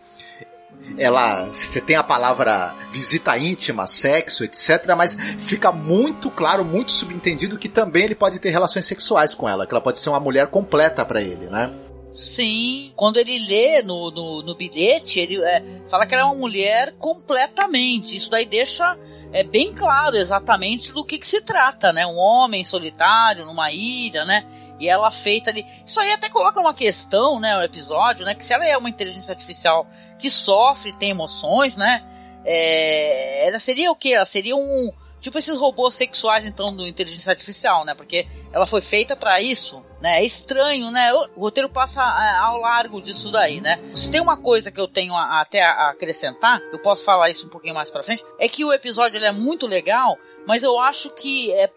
ela 0.98 1.46
você 1.46 1.82
tem 1.82 1.96
a 1.96 2.04
palavra 2.04 2.74
visita 2.92 3.38
íntima, 3.38 3.88
sexo, 3.88 4.44
etc, 4.44 4.94
mas 4.96 5.16
fica 5.16 5.72
muito 5.72 6.30
claro, 6.30 6.64
muito 6.64 6.92
subentendido 6.92 7.58
que 7.58 7.70
também 7.70 8.04
ele 8.04 8.16
pode 8.16 8.40
ter 8.40 8.50
relações 8.50 8.86
sexuais 8.86 9.34
com 9.34 9.48
ela, 9.48 9.66
que 9.66 9.74
ela 9.74 9.82
pode 9.82 9.98
ser 9.98 10.10
uma 10.10 10.20
mulher 10.20 10.48
completa 10.48 11.04
para 11.06 11.22
ele, 11.22 11.48
né? 11.48 11.72
Sim, 12.12 12.94
quando 12.96 13.18
ele 13.18 13.40
lê 13.48 13.82
no, 13.82 14.12
no, 14.12 14.44
no 14.44 14.56
bilhete, 14.56 15.20
ele 15.20 15.44
é, 15.44 15.82
fala 15.88 16.06
que 16.06 16.14
ela 16.14 16.24
é 16.24 16.26
uma 16.26 16.36
mulher 16.36 16.94
completamente. 17.00 18.16
Isso 18.16 18.30
daí 18.30 18.46
deixa 18.46 18.96
é 19.32 19.44
bem 19.44 19.74
claro 19.74 20.16
exatamente 20.16 20.94
do 20.94 21.04
que, 21.04 21.18
que 21.18 21.28
se 21.28 21.42
trata, 21.42 21.92
né? 21.92 22.06
Um 22.06 22.18
homem 22.18 22.64
solitário 22.64 23.48
numa 23.48 23.72
ilha, 23.72 24.24
né? 24.26 24.46
E 24.80 24.88
ela 24.88 25.10
feita 25.10 25.50
ali. 25.50 25.66
Isso 25.84 26.00
aí 26.00 26.12
até 26.12 26.30
coloca 26.30 26.60
uma 26.60 26.74
questão, 26.74 27.40
né? 27.40 27.58
O 27.58 27.64
episódio, 27.64 28.26
né? 28.26 28.36
Que 28.36 28.46
se 28.46 28.54
ela 28.54 28.64
é 28.64 28.78
uma 28.78 28.90
inteligência 28.90 29.32
artificial 29.32 29.88
que 30.24 30.30
sofre, 30.30 30.94
tem 30.94 31.10
emoções, 31.10 31.76
né? 31.76 32.02
É, 32.46 33.46
ela 33.46 33.60
seria 33.60 33.92
o 33.92 33.96
quê? 33.96 34.14
Ela 34.14 34.24
seria 34.24 34.56
um. 34.56 34.90
Tipo 35.20 35.38
esses 35.38 35.58
robôs 35.58 35.96
sexuais, 35.96 36.46
então, 36.46 36.74
do 36.74 36.88
inteligência 36.88 37.30
artificial, 37.30 37.84
né? 37.84 37.94
Porque 37.94 38.26
ela 38.54 38.66
foi 38.66 38.80
feita 38.80 39.18
para 39.18 39.42
isso, 39.42 39.84
né? 40.02 40.22
É 40.22 40.24
estranho, 40.24 40.92
né? 40.92 41.14
O, 41.14 41.42
roteiro 41.42 41.68
passa 41.68 42.02
é, 42.02 42.38
ao 42.38 42.58
largo 42.62 43.02
disso 43.02 43.32
daí, 43.32 43.60
né? 43.60 43.82
Se 43.94 44.10
tem 44.10 44.22
uma 44.22 44.38
coisa 44.38 44.72
que 44.72 44.80
eu 44.80 44.88
tenho 44.88 45.14
a, 45.14 45.42
até 45.42 45.62
a 45.62 45.90
acrescentar, 45.90 46.62
eu 46.72 46.80
posso 46.80 47.04
falar 47.04 47.30
isso 47.30 47.48
um 47.48 47.50
pouquinho 47.50 47.76
mais 47.76 47.92
pra 47.92 48.04
frente, 48.04 48.24
é 48.40 48.48
que 48.48 48.64
o 48.64 48.72
episódio 48.72 49.22
é 49.22 49.32
muito 49.32 49.68
legal, 49.68 50.18
mas 50.48 50.64
eu 50.64 50.80
acho 50.80 51.10
que 51.10 51.52
é 51.52 51.70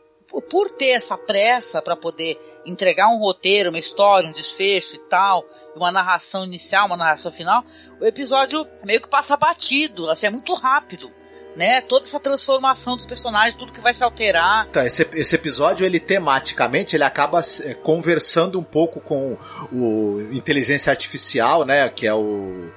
por 0.51 0.71
ter 0.71 0.91
essa 0.91 1.19
pressa 1.19 1.83
para 1.83 1.97
poder 1.97 2.39
entregar 2.67 3.09
um 3.09 3.19
roteiro, 3.19 3.71
uma 3.71 3.79
história, 3.79 4.29
um 4.29 4.33
desfecho 4.33 4.97
e 4.97 4.99
tal, 5.09 5.45
uma 5.75 5.91
narração 5.91 6.45
inicial, 6.45 6.87
uma 6.87 6.97
narração 6.97 7.31
final, 7.31 7.65
o 8.01 8.05
episódio 8.05 8.67
meio 8.85 9.01
que 9.01 9.09
passa 9.09 9.37
batido, 9.37 10.11
assim, 10.11 10.27
é 10.27 10.31
muito 10.31 10.53
rápido. 10.55 11.11
Né, 11.57 11.81
toda 11.81 12.05
essa 12.05 12.21
transformação 12.21 12.97
dos 12.97 13.07
personagens, 13.07 13.55
tudo 13.55 13.73
que 13.73 13.81
vai 13.81 13.95
se 13.95 14.05
alterar. 14.05 14.67
Então, 14.69 14.83
esse, 14.83 15.09
esse 15.15 15.35
episódio, 15.35 15.87
ele 15.87 15.99
tematicamente, 15.99 16.95
ele 16.95 17.03
acaba 17.03 17.41
é, 17.65 17.73
conversando 17.73 18.61
um 18.61 18.63
pouco 18.63 19.01
com 19.01 19.39
o 19.73 20.21
inteligência 20.33 20.91
artificial, 20.91 21.65
né, 21.65 21.89
que 21.89 22.07
é 22.07 22.13
o 22.13 22.71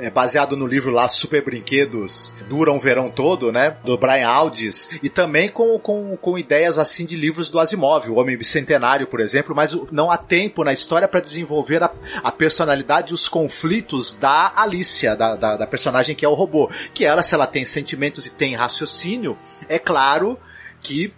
é, 0.00 0.10
baseado 0.10 0.56
no 0.56 0.66
livro 0.66 0.90
lá 0.90 1.08
Super 1.08 1.44
Brinquedos 1.44 2.32
Duram 2.48 2.76
o 2.76 2.80
Verão 2.80 3.10
Todo, 3.10 3.52
né? 3.52 3.76
Do 3.84 3.96
Brian 3.96 4.28
Aldiss, 4.28 4.88
e 5.02 5.08
também 5.08 5.48
com, 5.48 5.78
com, 5.78 6.16
com 6.16 6.38
ideias 6.38 6.78
assim 6.78 7.04
de 7.04 7.16
livros 7.16 7.50
do 7.50 7.58
Asimov, 7.58 8.08
o 8.08 8.16
Homem 8.16 8.36
Bicentenário, 8.36 9.06
por 9.06 9.20
exemplo, 9.20 9.54
mas 9.54 9.76
não 9.92 10.10
há 10.10 10.16
tempo 10.16 10.64
na 10.64 10.72
história 10.72 11.06
para 11.06 11.20
desenvolver 11.20 11.82
a, 11.82 11.90
a 12.22 12.32
personalidade 12.32 13.12
e 13.12 13.14
os 13.14 13.28
conflitos 13.28 14.14
da 14.14 14.52
Alicia, 14.56 15.14
da, 15.14 15.36
da, 15.36 15.56
da 15.56 15.66
personagem 15.66 16.14
que 16.14 16.24
é 16.24 16.28
o 16.28 16.34
robô. 16.34 16.70
Que 16.92 17.04
ela, 17.04 17.22
se 17.22 17.34
ela 17.34 17.46
tem 17.46 17.64
sentimentos 17.64 18.26
e 18.26 18.30
tem 18.30 18.54
raciocínio, 18.54 19.38
é 19.68 19.78
claro 19.78 20.38
que 20.82 21.12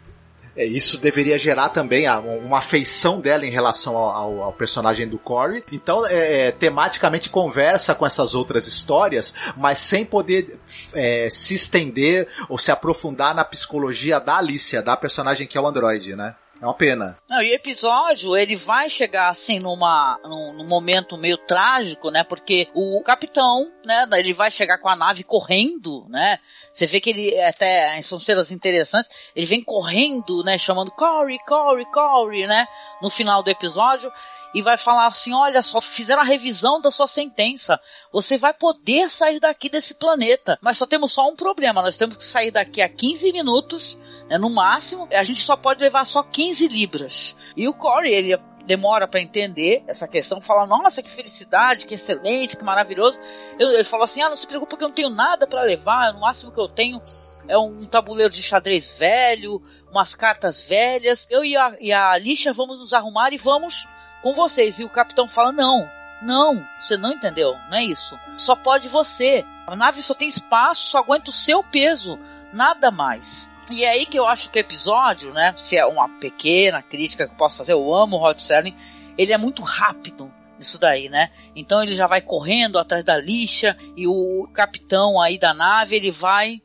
isso 0.57 0.99
deveria 0.99 1.39
gerar 1.39 1.71
também 1.71 2.07
uma 2.09 2.59
afeição 2.59 3.21
dela 3.21 3.47
em 3.47 3.51
relação 3.51 3.97
ao, 3.97 4.11
ao, 4.11 4.43
ao 4.43 4.53
personagem 4.53 5.09
do 5.09 5.19
Corey. 5.19 5.65
Então, 5.73 6.07
é, 6.07 6.49
é, 6.49 6.53
tematicamente 6.53 7.31
conversa 7.31 7.95
com 7.95 8.07
essas 8.07 8.35
outras 8.35 8.67
histórias, 8.67 9.33
mas 9.57 9.79
sem 9.79 10.05
poder 10.05 10.59
é, 10.93 11.29
se 11.31 11.55
estender 11.55 12.29
ou 12.49 12.59
se 12.59 12.71
aprofundar 12.71 13.35
na 13.35 13.45
psicologia 13.45 14.21
da 14.21 14.37
Alicia, 14.37 14.83
da 14.83 14.97
personagem 14.97 15.47
que 15.47 15.57
é 15.57 15.61
o 15.61 15.67
androide, 15.67 16.15
né? 16.15 16.35
É 16.63 16.65
uma 16.65 16.75
pena. 16.75 17.19
Não, 17.29 17.43
e 17.43 17.51
o 17.51 17.55
episódio, 17.55 18.37
ele 18.37 18.55
vai 18.55 18.89
chegar 18.89 19.29
assim 19.29 19.59
numa, 19.59 20.17
num, 20.23 20.53
num, 20.53 20.65
momento 20.65 21.19
meio 21.19 21.37
trágico, 21.37 22.09
né? 22.09 22.23
Porque 22.23 22.69
o 22.73 23.03
capitão, 23.03 23.69
né, 23.85 24.07
ele 24.13 24.33
vai 24.33 24.49
chegar 24.49 24.79
com 24.79 24.89
a 24.89 24.95
nave 24.95 25.25
correndo, 25.25 26.07
né? 26.09 26.39
Você 26.73 26.87
vê 26.87 27.01
que 27.01 27.11
ele 27.11 27.37
até 27.43 28.01
são 28.01 28.21
cenas 28.21 28.53
interessantes. 28.53 29.11
Ele 29.35 29.45
vem 29.45 29.61
correndo, 29.61 30.45
né, 30.45 30.57
chamando 30.57 30.93
Corey, 30.93 31.41
Corey, 31.41 31.85
Corey, 31.87 32.47
né, 32.47 32.69
no 33.03 33.11
final 33.11 33.43
do 33.43 33.51
episódio 33.51 34.13
e 34.55 34.63
vai 34.63 34.79
falar 34.79 35.07
assim: 35.07 35.35
olha 35.35 35.63
só, 35.63 35.81
fizeram 35.81 36.23
a 36.23 36.25
revisão 36.25 36.81
da 36.81 36.93
sua 36.93 37.09
sentença. 37.09 37.81
Você 38.13 38.37
vai 38.37 38.55
poder 38.55 39.11
sair 39.11 39.41
daqui 39.41 39.69
desse 39.69 39.95
planeta. 39.95 40.57
Mas 40.63 40.79
só 40.79 40.87
temos 40.87 41.11
só 41.11 41.29
um 41.29 41.35
problema: 41.35 41.83
nós 41.83 41.97
temos 41.97 42.17
que 42.17 42.25
sair 42.25 42.53
daqui 42.53 42.81
a 42.81 42.89
15 42.89 43.33
minutos 43.33 43.99
né, 44.33 44.39
no 44.39 44.49
máximo, 44.49 45.07
a 45.13 45.23
gente 45.23 45.43
só 45.43 45.55
pode 45.57 45.83
levar 45.83 46.07
só 46.07 46.23
15 46.23 46.67
libras. 46.69 47.37
E 47.55 47.69
o 47.69 47.75
Corey, 47.75 48.15
ele 48.15 48.41
demora 48.65 49.07
para 49.07 49.21
entender 49.21 49.85
essa 49.87 50.09
questão, 50.09 50.41
fala, 50.41 50.67
nossa, 50.67 51.03
que 51.03 51.11
felicidade, 51.11 51.85
que 51.85 51.97
excelente, 51.97 52.57
que 52.57 52.65
maravilhoso. 52.65 53.21
Eu, 53.59 53.73
ele 53.73 53.85
falou 53.85 54.05
assim, 54.05 54.23
ah, 54.23 54.31
não 54.31 54.37
se 54.37 54.47
preocupe 54.47 54.75
que 54.75 54.85
eu 54.85 54.89
não 54.89 54.95
tenho 54.95 55.11
nada 55.11 55.47
para 55.47 55.61
levar, 55.61 56.15
o 56.15 56.21
máximo 56.21 56.51
que 56.51 56.59
eu 56.59 56.67
tenho 56.67 57.03
é 57.47 57.59
um 57.59 57.85
tabuleiro 57.85 58.33
de 58.33 58.43
xadrez 58.43 58.97
velho, 58.99 59.63
umas 59.91 60.15
cartas 60.15 60.63
velhas. 60.63 61.27
Eu 61.29 61.45
e 61.45 61.55
a, 61.55 61.77
e 61.79 61.93
a 61.93 62.13
Alicia 62.13 62.55
vamos 62.55 62.81
nos 62.81 62.95
arrumar 62.95 63.35
e 63.35 63.37
vamos 63.37 63.87
com 64.23 64.33
vocês. 64.33 64.79
E 64.79 64.85
o 64.85 64.89
capitão 64.89 65.29
fala, 65.29 65.53
não, 65.53 65.87
não, 66.23 66.67
você 66.81 66.97
não 66.97 67.13
entendeu, 67.13 67.55
não 67.69 67.77
é 67.77 67.85
isso. 67.85 68.19
Só 68.39 68.57
pode 68.57 68.89
você. 68.89 69.45
A 69.67 69.77
nave 69.77 70.01
só 70.01 70.15
tem 70.15 70.29
espaço, 70.29 70.87
só 70.87 71.01
aguenta 71.01 71.29
o 71.29 71.35
seu 71.35 71.63
peso, 71.63 72.19
nada 72.51 72.91
mais. 72.91 73.52
E 73.71 73.85
é 73.85 73.91
aí 73.91 74.07
que 74.07 74.19
eu 74.19 74.27
acho 74.27 74.51
que 74.51 74.59
o 74.59 74.61
episódio, 74.61 75.33
né, 75.33 75.55
se 75.57 75.77
é 75.77 75.87
uma 75.87 76.09
pequena 76.09 76.83
crítica 76.83 77.27
que 77.27 77.33
eu 77.33 77.39
posso 77.39 77.59
fazer, 77.59 77.73
eu 77.73 77.95
amo 77.95 78.17
o 78.17 78.19
Rod 78.19 78.39
Serling, 78.39 78.75
ele 79.17 79.33
é 79.33 79.39
muito 79.39 79.63
rápido 79.63 80.33
nisso 80.59 80.79
daí, 80.79 81.09
né? 81.09 81.31
Então 81.55 81.83
ele 81.83 81.93
já 81.93 82.07
vai 82.07 82.21
correndo 82.21 82.79
atrás 82.79 83.05
da 83.05 83.17
lixa 83.17 83.77
e 83.97 84.07
o 84.07 84.49
capitão 84.53 85.21
aí 85.21 85.39
da 85.39 85.53
nave, 85.53 85.97
ele 85.97 86.11
vai 86.11 86.63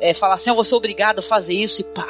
é, 0.00 0.14
falar 0.14 0.34
assim, 0.34 0.50
eu 0.50 0.54
vou 0.54 0.64
ser 0.64 0.74
obrigado 0.74 1.18
a 1.18 1.22
fazer 1.22 1.54
isso 1.54 1.80
e 1.80 1.84
pá, 1.84 2.06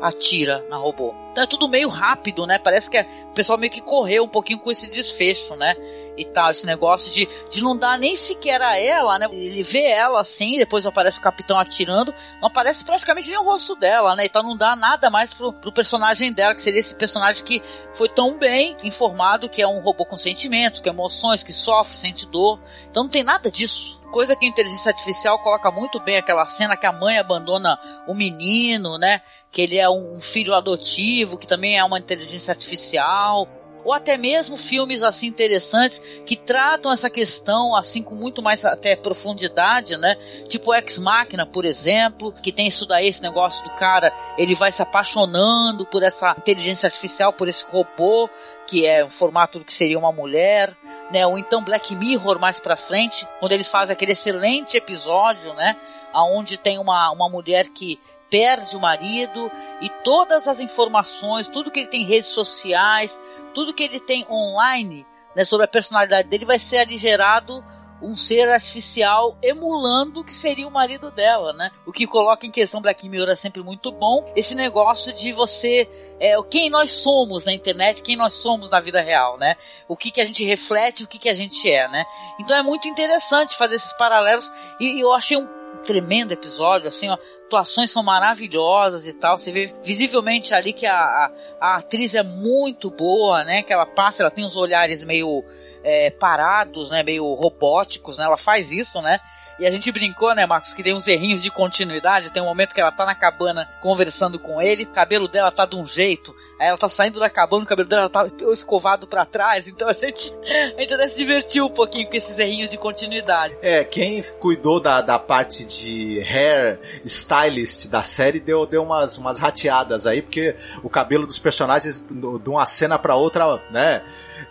atira 0.00 0.64
na 0.68 0.76
robô. 0.76 1.14
Então 1.30 1.44
é 1.44 1.46
tudo 1.46 1.68
meio 1.68 1.88
rápido, 1.88 2.46
né? 2.46 2.58
Parece 2.58 2.90
que 2.90 2.98
é, 2.98 3.06
o 3.30 3.34
pessoal 3.34 3.58
meio 3.58 3.72
que 3.72 3.80
correu 3.80 4.24
um 4.24 4.28
pouquinho 4.28 4.58
com 4.58 4.70
esse 4.70 4.88
desfecho, 4.90 5.56
né? 5.56 5.74
E 6.16 6.24
tal, 6.24 6.50
esse 6.50 6.66
negócio 6.66 7.12
de, 7.12 7.28
de 7.48 7.62
não 7.62 7.76
dar 7.76 7.98
nem 7.98 8.14
sequer 8.14 8.60
a 8.60 8.78
ela, 8.78 9.18
né? 9.18 9.26
Ele 9.32 9.62
vê 9.62 9.84
ela 9.84 10.20
assim, 10.20 10.58
depois 10.58 10.84
aparece 10.86 11.18
o 11.18 11.22
capitão 11.22 11.58
atirando, 11.58 12.14
não 12.40 12.48
aparece 12.48 12.84
praticamente 12.84 13.28
nem 13.28 13.38
o 13.38 13.44
rosto 13.44 13.74
dela, 13.74 14.14
né? 14.14 14.26
Então 14.26 14.42
não 14.42 14.56
dá 14.56 14.76
nada 14.76 15.08
mais 15.08 15.32
pro, 15.32 15.52
pro 15.52 15.72
personagem 15.72 16.32
dela, 16.32 16.54
que 16.54 16.62
seria 16.62 16.80
esse 16.80 16.94
personagem 16.94 17.42
que 17.44 17.62
foi 17.92 18.08
tão 18.08 18.38
bem 18.38 18.76
informado 18.82 19.48
que 19.48 19.62
é 19.62 19.66
um 19.66 19.80
robô 19.80 20.04
com 20.04 20.16
sentimentos, 20.16 20.80
com 20.80 20.88
emoções, 20.88 21.42
que 21.42 21.52
sofre, 21.52 21.96
sente 21.96 22.26
dor. 22.26 22.60
Então 22.90 23.04
não 23.04 23.10
tem 23.10 23.22
nada 23.22 23.50
disso. 23.50 24.00
Coisa 24.12 24.36
que 24.36 24.44
a 24.44 24.48
inteligência 24.48 24.90
artificial 24.90 25.38
coloca 25.38 25.70
muito 25.70 25.98
bem 25.98 26.18
aquela 26.18 26.44
cena 26.44 26.76
que 26.76 26.84
a 26.84 26.92
mãe 26.92 27.18
abandona 27.18 27.78
o 28.06 28.12
menino, 28.12 28.98
né? 28.98 29.22
Que 29.50 29.62
ele 29.62 29.78
é 29.78 29.88
um 29.88 30.20
filho 30.20 30.52
adotivo, 30.54 31.38
que 31.38 31.46
também 31.46 31.78
é 31.78 31.84
uma 31.84 31.98
inteligência 31.98 32.52
artificial 32.52 33.48
ou 33.84 33.92
até 33.92 34.16
mesmo 34.16 34.56
filmes 34.56 35.02
assim 35.02 35.26
interessantes 35.26 36.00
que 36.24 36.36
tratam 36.36 36.92
essa 36.92 37.10
questão 37.10 37.74
assim 37.74 38.02
com 38.02 38.14
muito 38.14 38.42
mais 38.42 38.64
até 38.64 38.94
profundidade, 38.94 39.96
né? 39.96 40.16
Tipo 40.48 40.74
Ex 40.74 40.98
Machina, 40.98 41.46
por 41.46 41.64
exemplo, 41.64 42.32
que 42.42 42.52
tem 42.52 42.66
isso 42.66 42.86
daí, 42.86 43.08
esse 43.08 43.22
negócio 43.22 43.64
do 43.64 43.70
cara, 43.70 44.12
ele 44.38 44.54
vai 44.54 44.70
se 44.70 44.82
apaixonando 44.82 45.86
por 45.86 46.02
essa 46.02 46.34
inteligência 46.38 46.86
artificial, 46.86 47.32
por 47.32 47.48
esse 47.48 47.64
robô 47.64 48.28
que 48.66 48.86
é 48.86 49.04
um 49.04 49.10
formato 49.10 49.58
do 49.58 49.64
que 49.64 49.72
seria 49.72 49.98
uma 49.98 50.12
mulher, 50.12 50.74
né? 51.12 51.26
Ou 51.26 51.38
então 51.38 51.62
Black 51.62 51.94
Mirror 51.94 52.38
mais 52.38 52.60
para 52.60 52.76
frente, 52.76 53.26
quando 53.40 53.52
eles 53.52 53.68
fazem 53.68 53.92
aquele 53.92 54.12
excelente 54.12 54.76
episódio, 54.76 55.52
né? 55.54 55.76
Aonde 56.12 56.58
tem 56.58 56.78
uma, 56.78 57.10
uma 57.10 57.28
mulher 57.28 57.68
que 57.68 57.98
perde 58.30 58.74
o 58.76 58.80
marido 58.80 59.52
e 59.82 59.90
todas 60.02 60.48
as 60.48 60.58
informações, 60.58 61.48
tudo 61.48 61.70
que 61.70 61.80
ele 61.80 61.88
tem 61.88 62.02
em 62.02 62.06
redes 62.06 62.28
sociais, 62.28 63.20
tudo 63.54 63.74
que 63.74 63.82
ele 63.82 64.00
tem 64.00 64.26
online 64.30 65.06
né, 65.34 65.44
sobre 65.44 65.64
a 65.64 65.68
personalidade 65.68 66.28
dele 66.28 66.44
vai 66.44 66.58
ser 66.58 66.78
aligerado 66.78 67.64
um 68.02 68.16
ser 68.16 68.48
artificial 68.48 69.38
emulando 69.40 70.20
o 70.20 70.24
que 70.24 70.34
seria 70.34 70.66
o 70.66 70.70
marido 70.70 71.10
dela, 71.10 71.52
né? 71.52 71.70
O 71.86 71.92
que 71.92 72.06
coloca 72.06 72.44
em 72.44 72.50
questão 72.50 72.82
Black 72.82 73.08
Mirror 73.08 73.30
é 73.30 73.36
sempre 73.36 73.62
muito 73.62 73.92
bom. 73.92 74.30
Esse 74.34 74.56
negócio 74.56 75.12
de 75.12 75.32
você 75.32 75.88
é, 76.18 76.34
quem 76.50 76.68
nós 76.68 76.90
somos 76.90 77.46
na 77.46 77.52
internet, 77.52 78.02
quem 78.02 78.16
nós 78.16 78.34
somos 78.34 78.68
na 78.70 78.80
vida 78.80 79.00
real, 79.00 79.38
né? 79.38 79.56
O 79.88 79.96
que, 79.96 80.10
que 80.10 80.20
a 80.20 80.24
gente 80.24 80.44
reflete, 80.44 81.04
o 81.04 81.08
que, 81.08 81.18
que 81.18 81.28
a 81.28 81.34
gente 81.34 81.70
é, 81.70 81.88
né? 81.88 82.04
Então 82.40 82.56
é 82.56 82.62
muito 82.62 82.88
interessante 82.88 83.56
fazer 83.56 83.76
esses 83.76 83.92
paralelos 83.92 84.52
e, 84.80 84.98
e 84.98 85.00
eu 85.00 85.12
achei 85.12 85.36
um 85.36 85.61
tremendo 85.84 86.32
episódio, 86.32 86.88
assim, 86.88 87.08
ó, 87.08 87.18
atuações 87.46 87.90
são 87.90 88.02
maravilhosas 88.02 89.06
e 89.06 89.12
tal. 89.12 89.36
Você 89.36 89.52
vê 89.52 89.72
visivelmente 89.82 90.54
ali 90.54 90.72
que 90.72 90.86
a, 90.86 90.94
a, 90.94 91.30
a 91.60 91.76
atriz 91.76 92.14
é 92.14 92.22
muito 92.22 92.90
boa, 92.90 93.44
né? 93.44 93.62
Que 93.62 93.72
ela 93.72 93.86
passa, 93.86 94.22
ela 94.22 94.30
tem 94.30 94.44
os 94.44 94.56
olhares 94.56 95.04
meio 95.04 95.44
é, 95.84 96.10
parados, 96.10 96.90
né? 96.90 97.02
Meio 97.02 97.32
robóticos, 97.34 98.16
né? 98.16 98.24
Ela 98.24 98.36
faz 98.36 98.72
isso, 98.72 99.02
né? 99.02 99.20
E 99.58 99.66
a 99.66 99.70
gente 99.70 99.90
brincou, 99.92 100.34
né, 100.34 100.46
Marcos, 100.46 100.72
que 100.72 100.82
tem 100.82 100.94
uns 100.94 101.06
errinhos 101.06 101.42
de 101.42 101.50
continuidade. 101.50 102.30
Tem 102.30 102.42
um 102.42 102.46
momento 102.46 102.74
que 102.74 102.80
ela 102.80 102.92
tá 102.92 103.04
na 103.04 103.14
cabana 103.14 103.68
conversando 103.80 104.38
com 104.38 104.60
ele, 104.60 104.84
o 104.84 104.88
cabelo 104.88 105.28
dela 105.28 105.50
tá 105.50 105.66
de 105.66 105.76
um 105.76 105.86
jeito, 105.86 106.34
aí 106.58 106.68
ela 106.68 106.78
tá 106.78 106.88
saindo 106.88 107.20
da 107.20 107.28
cabana, 107.28 107.64
o 107.64 107.66
cabelo 107.66 107.88
dela 107.88 108.08
tá 108.08 108.26
escovado 108.52 109.06
para 109.06 109.24
trás. 109.24 109.68
Então 109.68 109.88
a 109.88 109.92
gente, 109.92 110.34
a 110.76 110.80
gente 110.80 110.94
até 110.94 111.08
se 111.08 111.16
divertiu 111.16 111.66
um 111.66 111.70
pouquinho 111.70 112.08
com 112.08 112.16
esses 112.16 112.38
errinhos 112.38 112.70
de 112.70 112.78
continuidade. 112.78 113.56
É, 113.60 113.84
quem 113.84 114.22
cuidou 114.40 114.80
da, 114.80 115.00
da 115.00 115.18
parte 115.18 115.64
de 115.64 116.20
hair 116.20 116.80
stylist 117.04 117.88
da 117.88 118.02
série 118.02 118.40
deu, 118.40 118.66
deu 118.66 118.82
umas, 118.82 119.16
umas 119.16 119.38
rateadas 119.38 120.06
aí, 120.06 120.22
porque 120.22 120.54
o 120.82 120.88
cabelo 120.88 121.26
dos 121.26 121.38
personagens 121.38 122.04
de 122.08 122.48
uma 122.48 122.66
cena 122.66 122.98
para 122.98 123.14
outra, 123.14 123.60
né? 123.70 124.02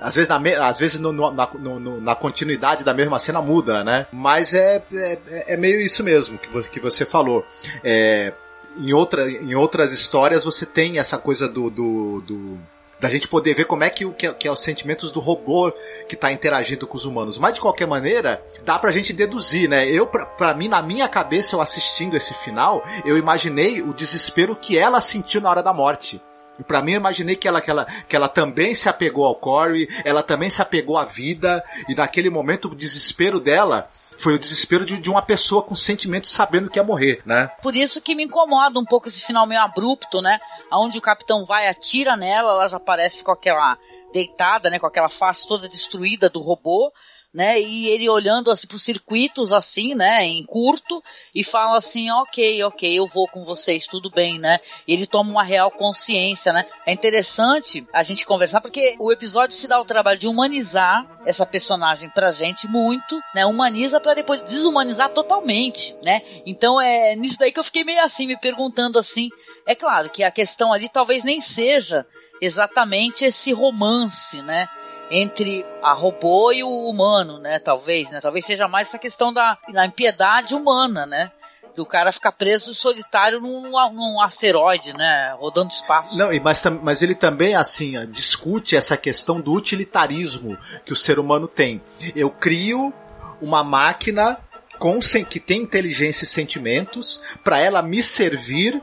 Às 0.01 0.15
vezes, 0.15 0.27
na, 0.27 0.67
às 0.67 0.79
vezes 0.79 0.99
no, 0.99 1.11
no, 1.11 1.31
na, 1.31 1.47
no, 1.53 2.01
na 2.01 2.15
continuidade 2.15 2.83
da 2.83 2.91
mesma 2.93 3.19
cena 3.19 3.39
muda, 3.39 3.83
né? 3.83 4.07
Mas 4.11 4.55
é, 4.55 4.83
é, 4.91 5.53
é 5.53 5.57
meio 5.57 5.79
isso 5.79 6.03
mesmo 6.03 6.39
que, 6.39 6.69
que 6.69 6.79
você 6.79 7.05
falou. 7.05 7.45
É, 7.83 8.33
em, 8.77 8.93
outra, 8.93 9.29
em 9.29 9.53
outras 9.53 9.91
histórias 9.91 10.43
você 10.43 10.65
tem 10.65 10.97
essa 10.97 11.19
coisa 11.19 11.47
do, 11.47 11.69
do, 11.69 12.21
do 12.21 12.59
da 12.99 13.09
gente 13.09 13.27
poder 13.27 13.53
ver 13.53 13.65
como 13.65 13.83
é 13.83 13.89
que, 13.89 14.09
que, 14.11 14.25
é, 14.25 14.33
que 14.33 14.47
é 14.47 14.51
os 14.51 14.61
sentimentos 14.61 15.11
do 15.11 15.19
robô 15.19 15.71
que 16.07 16.15
está 16.15 16.31
interagindo 16.31 16.87
com 16.87 16.97
os 16.97 17.05
humanos. 17.05 17.37
Mas 17.37 17.55
de 17.55 17.61
qualquer 17.61 17.87
maneira, 17.87 18.43
dá 18.63 18.79
pra 18.79 18.91
gente 18.91 19.13
deduzir, 19.13 19.69
né? 19.69 19.87
Eu, 19.87 20.07
pra, 20.07 20.25
pra 20.25 20.53
mim, 20.55 20.67
na 20.67 20.81
minha 20.81 21.07
cabeça, 21.07 21.55
eu 21.55 21.61
assistindo 21.61 22.17
esse 22.17 22.33
final, 22.33 22.83
eu 23.05 23.17
imaginei 23.17 23.81
o 23.81 23.93
desespero 23.93 24.55
que 24.55 24.77
ela 24.77 24.99
sentiu 24.99 25.41
na 25.41 25.49
hora 25.49 25.63
da 25.63 25.73
morte. 25.73 26.21
E 26.61 26.63
pra 26.63 26.81
mim 26.81 26.91
eu 26.91 26.97
imaginei 26.97 27.35
que 27.35 27.47
ela, 27.47 27.59
que, 27.59 27.71
ela, 27.71 27.85
que 28.07 28.15
ela 28.15 28.29
também 28.29 28.75
se 28.75 28.87
apegou 28.87 29.25
ao 29.25 29.33
Corey, 29.33 29.89
ela 30.05 30.21
também 30.21 30.49
se 30.49 30.61
apegou 30.61 30.95
à 30.95 31.03
vida, 31.03 31.63
e 31.89 31.95
naquele 31.95 32.29
momento 32.29 32.67
o 32.67 32.75
desespero 32.75 33.39
dela 33.39 33.89
foi 34.15 34.35
o 34.35 34.39
desespero 34.39 34.85
de, 34.85 34.99
de, 34.99 35.09
uma 35.09 35.23
pessoa 35.23 35.63
com 35.63 35.75
sentimentos 35.75 36.29
sabendo 36.29 36.69
que 36.69 36.77
ia 36.77 36.83
morrer, 36.83 37.23
né? 37.25 37.47
Por 37.63 37.75
isso 37.75 37.99
que 37.99 38.13
me 38.13 38.23
incomoda 38.23 38.79
um 38.79 38.85
pouco 38.85 39.07
esse 39.07 39.21
final 39.23 39.47
meio 39.47 39.61
abrupto, 39.61 40.21
né? 40.21 40.39
Onde 40.71 40.99
o 40.99 41.01
capitão 41.01 41.43
vai, 41.43 41.67
atira 41.67 42.15
nela, 42.15 42.51
ela 42.51 42.67
já 42.67 42.77
aparece 42.77 43.23
com 43.23 43.31
aquela 43.31 43.75
deitada, 44.13 44.69
né? 44.69 44.77
Com 44.77 44.85
aquela 44.85 45.09
face 45.09 45.47
toda 45.47 45.67
destruída 45.67 46.29
do 46.29 46.39
robô. 46.39 46.93
Né? 47.33 47.59
E 47.61 47.87
ele 47.89 48.09
olhando 48.09 48.51
assim 48.51 48.67
pros 48.67 48.83
circuitos 48.83 49.51
assim, 49.51 49.95
né? 49.95 50.25
Em 50.25 50.43
curto 50.43 51.01
e 51.33 51.43
fala 51.43 51.77
assim, 51.77 52.11
ok, 52.11 52.63
ok, 52.63 52.99
eu 52.99 53.07
vou 53.07 53.27
com 53.27 53.43
vocês, 53.43 53.87
tudo 53.87 54.09
bem, 54.09 54.37
né? 54.37 54.59
E 54.87 54.93
ele 54.93 55.07
toma 55.07 55.31
uma 55.31 55.43
real 55.43 55.71
consciência, 55.71 56.51
né? 56.51 56.65
É 56.85 56.91
interessante 56.91 57.87
a 57.93 58.03
gente 58.03 58.25
conversar 58.25 58.59
porque 58.59 58.95
o 58.99 59.11
episódio 59.11 59.55
se 59.55 59.67
dá 59.67 59.79
o 59.79 59.85
trabalho 59.85 60.19
de 60.19 60.27
humanizar 60.27 61.07
essa 61.25 61.45
personagem 61.45 62.09
pra 62.09 62.31
gente 62.31 62.67
muito, 62.67 63.21
né? 63.33 63.45
Humaniza 63.45 63.99
para 63.99 64.13
depois 64.13 64.43
desumanizar 64.43 65.09
totalmente, 65.09 65.95
né? 66.03 66.21
Então 66.45 66.81
é 66.81 67.15
nisso 67.15 67.39
daí 67.39 67.51
que 67.51 67.59
eu 67.59 67.63
fiquei 67.63 67.83
meio 67.83 68.03
assim, 68.03 68.27
me 68.27 68.37
perguntando 68.37 68.99
assim. 68.99 69.29
É 69.65 69.75
claro 69.75 70.09
que 70.09 70.23
a 70.23 70.31
questão 70.31 70.73
ali 70.73 70.89
talvez 70.89 71.23
nem 71.23 71.39
seja 71.39 72.05
exatamente 72.41 73.25
esse 73.25 73.53
romance, 73.53 74.41
né? 74.41 74.67
entre 75.11 75.65
a 75.83 75.91
robô 75.91 76.53
e 76.53 76.63
o 76.63 76.87
humano, 76.87 77.37
né? 77.37 77.59
Talvez, 77.59 78.11
né? 78.11 78.21
Talvez 78.21 78.45
seja 78.45 78.67
mais 78.67 78.87
essa 78.87 78.97
questão 78.97 79.33
da, 79.33 79.57
da 79.71 79.85
impiedade 79.85 80.55
humana, 80.55 81.05
né? 81.05 81.29
Do 81.75 81.85
cara 81.85 82.11
ficar 82.11 82.31
preso 82.31 82.73
solitário 82.73 83.41
num, 83.41 83.69
num 83.93 84.21
asteroide, 84.21 84.93
né? 84.93 85.35
Rodando 85.37 85.71
espaço. 85.71 86.17
Não, 86.17 86.29
mas, 86.41 86.63
mas 86.81 87.01
ele 87.01 87.13
também, 87.13 87.55
assim, 87.55 87.93
discute 88.09 88.75
essa 88.75 88.95
questão 88.95 89.41
do 89.41 89.53
utilitarismo 89.53 90.57
que 90.85 90.93
o 90.93 90.97
ser 90.97 91.19
humano 91.19 91.47
tem. 91.47 91.81
Eu 92.15 92.29
crio 92.29 92.93
uma 93.41 93.63
máquina 93.63 94.37
com, 94.79 94.99
que 95.29 95.39
tem 95.39 95.61
inteligência 95.61 96.23
e 96.23 96.27
sentimentos 96.27 97.21
para 97.43 97.59
ela 97.59 97.81
me 97.81 98.01
servir 98.01 98.81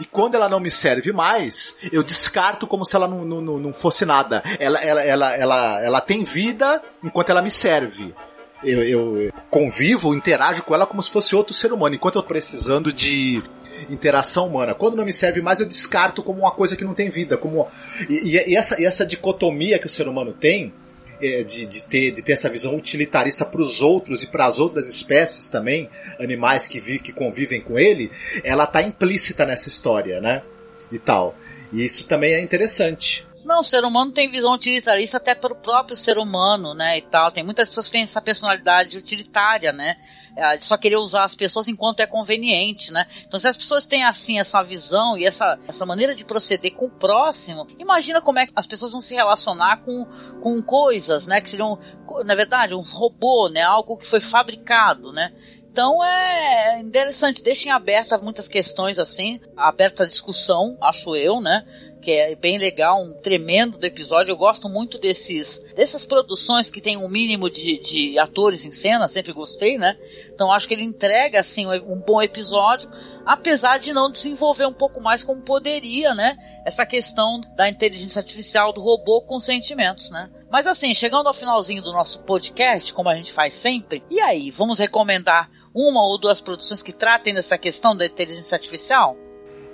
e 0.00 0.04
quando 0.04 0.36
ela 0.36 0.48
não 0.48 0.60
me 0.60 0.70
serve 0.70 1.12
mais, 1.12 1.74
eu 1.92 2.02
descarto 2.02 2.66
como 2.66 2.84
se 2.84 2.94
ela 2.94 3.08
não, 3.08 3.24
não, 3.24 3.58
não 3.58 3.72
fosse 3.72 4.04
nada. 4.04 4.42
Ela, 4.58 4.78
ela, 4.80 5.02
ela, 5.02 5.36
ela, 5.36 5.84
ela 5.84 6.00
tem 6.00 6.22
vida 6.22 6.80
enquanto 7.02 7.30
ela 7.30 7.42
me 7.42 7.50
serve. 7.50 8.14
Eu, 8.62 8.82
eu 8.84 9.32
convivo, 9.50 10.14
interajo 10.14 10.62
com 10.62 10.74
ela 10.74 10.86
como 10.86 11.02
se 11.02 11.10
fosse 11.10 11.34
outro 11.34 11.54
ser 11.54 11.72
humano, 11.72 11.94
enquanto 11.94 12.16
eu 12.16 12.22
tô 12.22 12.28
precisando 12.28 12.92
de 12.92 13.42
interação 13.88 14.46
humana. 14.46 14.74
Quando 14.74 14.96
não 14.96 15.04
me 15.04 15.12
serve 15.12 15.40
mais, 15.40 15.60
eu 15.60 15.66
descarto 15.66 16.22
como 16.22 16.40
uma 16.40 16.50
coisa 16.50 16.76
que 16.76 16.84
não 16.84 16.94
tem 16.94 17.10
vida. 17.10 17.36
Como... 17.36 17.66
E, 18.08 18.36
e, 18.36 18.56
essa, 18.56 18.80
e 18.80 18.84
essa 18.84 19.04
dicotomia 19.06 19.78
que 19.78 19.86
o 19.86 19.90
ser 19.90 20.08
humano 20.08 20.32
tem, 20.32 20.72
é, 21.20 21.42
de, 21.42 21.66
de, 21.66 21.82
ter, 21.82 22.10
de 22.12 22.22
ter 22.22 22.32
essa 22.32 22.48
visão 22.48 22.74
utilitarista 22.76 23.44
para 23.44 23.60
os 23.60 23.80
outros 23.80 24.22
e 24.22 24.26
para 24.26 24.46
as 24.46 24.58
outras 24.58 24.88
espécies 24.88 25.48
também, 25.48 25.88
animais 26.18 26.66
que, 26.66 26.80
vi, 26.80 26.98
que 26.98 27.12
convivem 27.12 27.60
com 27.60 27.78
ele, 27.78 28.10
ela 28.42 28.64
está 28.64 28.82
implícita 28.82 29.44
nessa 29.44 29.68
história, 29.68 30.20
né? 30.20 30.42
E 30.90 30.98
tal. 30.98 31.36
E 31.72 31.84
isso 31.84 32.06
também 32.06 32.32
é 32.32 32.40
interessante. 32.40 33.27
Não, 33.48 33.60
o 33.60 33.64
ser 33.64 33.82
humano 33.82 34.12
tem 34.12 34.28
visão 34.28 34.52
utilitarista 34.52 35.16
até 35.16 35.34
para 35.34 35.54
o 35.54 35.56
próprio 35.56 35.96
ser 35.96 36.18
humano, 36.18 36.74
né, 36.74 36.98
e 36.98 37.00
tal. 37.00 37.32
Tem 37.32 37.42
muitas 37.42 37.66
pessoas 37.66 37.86
que 37.86 37.92
têm 37.92 38.02
essa 38.02 38.20
personalidade 38.20 38.98
utilitária, 38.98 39.72
né? 39.72 39.96
É, 40.36 40.58
só 40.58 40.76
querer 40.76 40.96
usar 40.96 41.24
as 41.24 41.34
pessoas 41.34 41.66
enquanto 41.66 42.00
é 42.00 42.06
conveniente, 42.06 42.92
né? 42.92 43.06
Então, 43.26 43.40
se 43.40 43.48
as 43.48 43.56
pessoas 43.56 43.86
têm 43.86 44.04
assim 44.04 44.38
essa 44.38 44.62
visão 44.62 45.16
e 45.16 45.24
essa, 45.24 45.58
essa 45.66 45.86
maneira 45.86 46.14
de 46.14 46.26
proceder 46.26 46.74
com 46.74 46.84
o 46.84 46.90
próximo, 46.90 47.66
imagina 47.78 48.20
como 48.20 48.38
é 48.38 48.46
que 48.46 48.52
as 48.54 48.66
pessoas 48.66 48.92
vão 48.92 49.00
se 49.00 49.14
relacionar 49.14 49.78
com, 49.78 50.04
com 50.42 50.62
coisas, 50.62 51.26
né? 51.26 51.40
Que 51.40 51.48
seriam, 51.48 51.78
na 52.26 52.34
verdade, 52.34 52.74
um 52.74 52.82
robô, 52.82 53.48
né? 53.48 53.62
Algo 53.62 53.96
que 53.96 54.04
foi 54.04 54.20
fabricado, 54.20 55.10
né? 55.10 55.32
Então 55.72 56.04
é 56.04 56.80
interessante, 56.80 57.42
deixem 57.42 57.70
aberta 57.70 58.18
muitas 58.18 58.48
questões 58.48 58.98
assim, 58.98 59.40
aberta 59.56 60.02
a 60.02 60.06
discussão, 60.06 60.76
acho 60.80 61.14
eu, 61.14 61.40
né? 61.40 61.64
Que 62.00 62.10
é 62.10 62.34
bem 62.34 62.58
legal, 62.58 63.02
um 63.02 63.14
tremendo 63.14 63.78
do 63.78 63.84
episódio. 63.84 64.32
Eu 64.32 64.36
gosto 64.36 64.68
muito 64.68 64.98
desses 64.98 65.58
dessas 65.74 66.06
produções 66.06 66.70
que 66.70 66.80
tem 66.80 66.96
um 66.96 67.08
mínimo 67.08 67.50
de, 67.50 67.78
de 67.78 68.18
atores 68.18 68.64
em 68.64 68.70
cena, 68.70 69.08
sempre 69.08 69.32
gostei, 69.32 69.76
né? 69.76 69.96
Então 70.32 70.52
acho 70.52 70.68
que 70.68 70.74
ele 70.74 70.84
entrega 70.84 71.40
assim 71.40 71.66
um 71.66 72.00
bom 72.00 72.22
episódio, 72.22 72.90
apesar 73.26 73.78
de 73.78 73.92
não 73.92 74.10
desenvolver 74.10 74.66
um 74.66 74.72
pouco 74.72 75.00
mais 75.00 75.24
como 75.24 75.42
poderia, 75.42 76.14
né? 76.14 76.36
Essa 76.64 76.86
questão 76.86 77.40
da 77.56 77.68
inteligência 77.68 78.20
artificial 78.20 78.72
do 78.72 78.80
robô 78.80 79.22
com 79.22 79.40
sentimentos, 79.40 80.10
né? 80.10 80.30
Mas 80.50 80.66
assim, 80.66 80.94
chegando 80.94 81.26
ao 81.26 81.34
finalzinho 81.34 81.82
do 81.82 81.92
nosso 81.92 82.20
podcast, 82.20 82.92
como 82.92 83.08
a 83.08 83.14
gente 83.14 83.32
faz 83.32 83.52
sempre, 83.54 84.02
e 84.10 84.20
aí, 84.20 84.50
vamos 84.50 84.78
recomendar 84.78 85.50
uma 85.74 86.02
ou 86.02 86.18
duas 86.18 86.40
produções 86.40 86.82
que 86.82 86.92
tratem 86.92 87.34
dessa 87.34 87.58
questão 87.58 87.96
da 87.96 88.06
inteligência 88.06 88.56
artificial? 88.56 89.16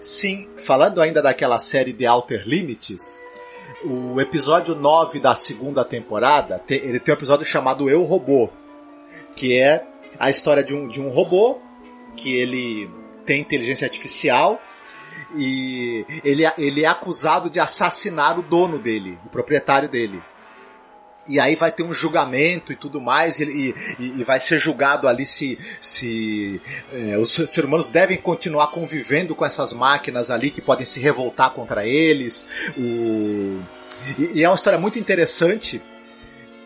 Sim, 0.00 0.48
falando 0.56 1.00
ainda 1.00 1.22
daquela 1.22 1.58
série 1.58 1.92
de 1.92 2.06
Outer 2.06 2.46
Limits, 2.46 3.22
o 3.84 4.20
episódio 4.20 4.74
9 4.74 5.20
da 5.20 5.34
segunda 5.34 5.84
temporada, 5.84 6.62
ele 6.68 7.00
tem 7.00 7.14
um 7.14 7.16
episódio 7.16 7.44
chamado 7.44 7.88
Eu 7.88 8.02
Robô, 8.02 8.50
que 9.34 9.58
é 9.58 9.86
a 10.18 10.30
história 10.30 10.62
de 10.62 10.74
um, 10.74 10.86
de 10.86 11.00
um 11.00 11.08
robô 11.08 11.58
que 12.16 12.36
ele 12.36 12.90
tem 13.24 13.40
inteligência 13.40 13.86
artificial 13.86 14.60
e 15.36 16.04
ele, 16.24 16.44
ele 16.58 16.84
é 16.84 16.86
acusado 16.86 17.50
de 17.50 17.58
assassinar 17.58 18.38
o 18.38 18.42
dono 18.42 18.78
dele, 18.78 19.18
o 19.24 19.28
proprietário 19.28 19.88
dele 19.88 20.22
e 21.28 21.40
aí 21.40 21.54
vai 21.54 21.72
ter 21.72 21.82
um 21.82 21.94
julgamento 21.94 22.72
e 22.72 22.76
tudo 22.76 23.00
mais, 23.00 23.38
e, 23.38 23.74
e, 23.98 24.20
e 24.20 24.24
vai 24.24 24.38
ser 24.40 24.58
julgado 24.58 25.08
ali 25.08 25.24
se, 25.26 25.58
se 25.80 26.60
é, 26.92 27.18
os 27.18 27.32
seres 27.32 27.64
humanos 27.64 27.88
devem 27.88 28.16
continuar 28.16 28.68
convivendo 28.68 29.34
com 29.34 29.44
essas 29.44 29.72
máquinas 29.72 30.30
ali 30.30 30.50
que 30.50 30.60
podem 30.60 30.86
se 30.86 31.00
revoltar 31.00 31.50
contra 31.50 31.86
eles. 31.86 32.46
O, 32.76 33.60
e, 34.18 34.38
e 34.38 34.42
é 34.42 34.48
uma 34.48 34.56
história 34.56 34.78
muito 34.78 34.98
interessante. 34.98 35.82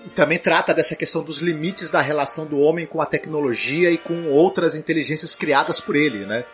E 0.07 0.11
também 0.11 0.39
trata 0.39 0.73
dessa 0.73 0.95
questão 0.95 1.23
dos 1.23 1.41
limites 1.41 1.91
da 1.91 2.01
relação 2.01 2.47
do 2.47 2.59
homem 2.59 2.87
com 2.87 3.01
a 3.01 3.07
tecnologia 3.07 3.91
e 3.91 3.99
com 3.99 4.29
outras 4.29 4.75
inteligências 4.75 5.35
criadas 5.35 5.81
por 5.81 5.97
ele, 5.97 6.25
né? 6.25 6.45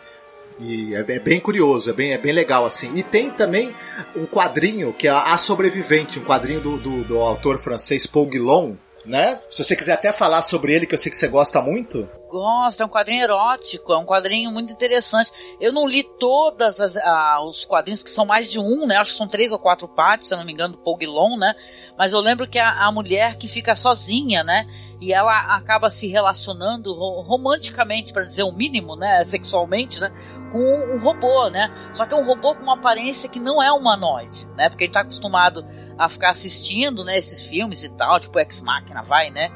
E 0.59 0.95
é, 0.95 0.99
é, 0.99 1.19
bem 1.19 1.39
curioso, 1.39 1.89
é 1.89 1.93
bem, 1.93 2.13
é 2.13 2.17
bem 2.17 2.31
legal 2.31 2.65
assim. 2.65 2.95
E 2.95 3.03
tem 3.03 3.29
também 3.29 3.75
um 4.15 4.25
quadrinho 4.25 4.93
que 4.93 5.07
é 5.07 5.11
A 5.11 5.37
Sobrevivente, 5.37 6.19
um 6.19 6.23
quadrinho 6.23 6.61
do, 6.61 6.77
do, 6.77 7.03
do 7.03 7.19
autor 7.19 7.57
francês 7.57 8.07
Paul 8.07 8.27
Guillon, 8.27 8.75
né? 9.05 9.39
Se 9.51 9.63
você 9.63 9.75
quiser 9.75 9.93
até 9.93 10.11
falar 10.11 10.41
sobre 10.41 10.73
ele, 10.73 10.87
que 10.87 10.93
eu 10.93 10.97
sei 10.97 11.11
que 11.11 11.17
você 11.17 11.27
gosta 11.27 11.61
muito. 11.61 12.09
Gosto, 12.29 12.81
é 12.81 12.85
um 12.85 12.89
quadrinho 12.89 13.23
erótico, 13.23 13.93
é 13.93 13.97
um 13.97 14.05
quadrinho 14.05 14.51
muito 14.51 14.71
interessante. 14.73 15.31
Eu 15.59 15.71
não 15.71 15.87
li 15.87 16.03
todas 16.03 16.79
as, 16.79 16.97
ah, 16.97 17.39
os 17.41 17.65
quadrinhos 17.65 18.01
que 18.01 18.09
são 18.09 18.25
mais 18.25 18.49
de 18.49 18.59
um, 18.59 18.85
né? 18.87 18.97
Acho 18.97 19.11
que 19.11 19.17
são 19.17 19.27
três 19.27 19.51
ou 19.51 19.59
quatro 19.59 19.87
partes, 19.87 20.27
se 20.27 20.33
eu 20.33 20.37
não 20.37 20.45
me 20.45 20.51
engano, 20.51 20.73
do 20.73 20.79
Paul 20.79 20.97
Guillon, 20.97 21.37
né? 21.37 21.53
Mas 21.97 22.11
eu 22.11 22.19
lembro 22.19 22.47
que 22.47 22.59
a, 22.59 22.87
a 22.87 22.91
mulher 22.91 23.37
que 23.37 23.47
fica 23.47 23.75
sozinha, 23.75 24.43
né? 24.43 24.67
E 25.01 25.13
ela 25.13 25.55
acaba 25.55 25.89
se 25.89 26.07
relacionando 26.07 26.93
romanticamente, 26.93 28.13
para 28.13 28.23
dizer 28.23 28.43
o 28.43 28.51
mínimo, 28.51 28.95
né? 28.95 29.23
Sexualmente, 29.23 29.99
né? 29.99 30.09
Com 30.51 30.59
um 30.93 30.97
robô, 30.97 31.49
né? 31.49 31.69
Só 31.93 32.05
que 32.05 32.13
é 32.13 32.17
um 32.17 32.25
robô 32.25 32.55
com 32.55 32.63
uma 32.63 32.75
aparência 32.75 33.29
que 33.29 33.39
não 33.39 33.61
é 33.61 33.71
humanoide, 33.71 34.47
né? 34.55 34.69
Porque 34.69 34.85
a 34.85 34.87
gente 34.87 34.93
tá 34.93 35.01
acostumado 35.01 35.65
a 35.97 36.07
ficar 36.07 36.29
assistindo, 36.29 37.03
né? 37.03 37.17
Esses 37.17 37.45
filmes 37.45 37.83
e 37.83 37.89
tal, 37.89 38.19
tipo 38.19 38.39
Ex 38.39 38.61
Machina, 38.61 39.01
vai, 39.01 39.29
né? 39.29 39.51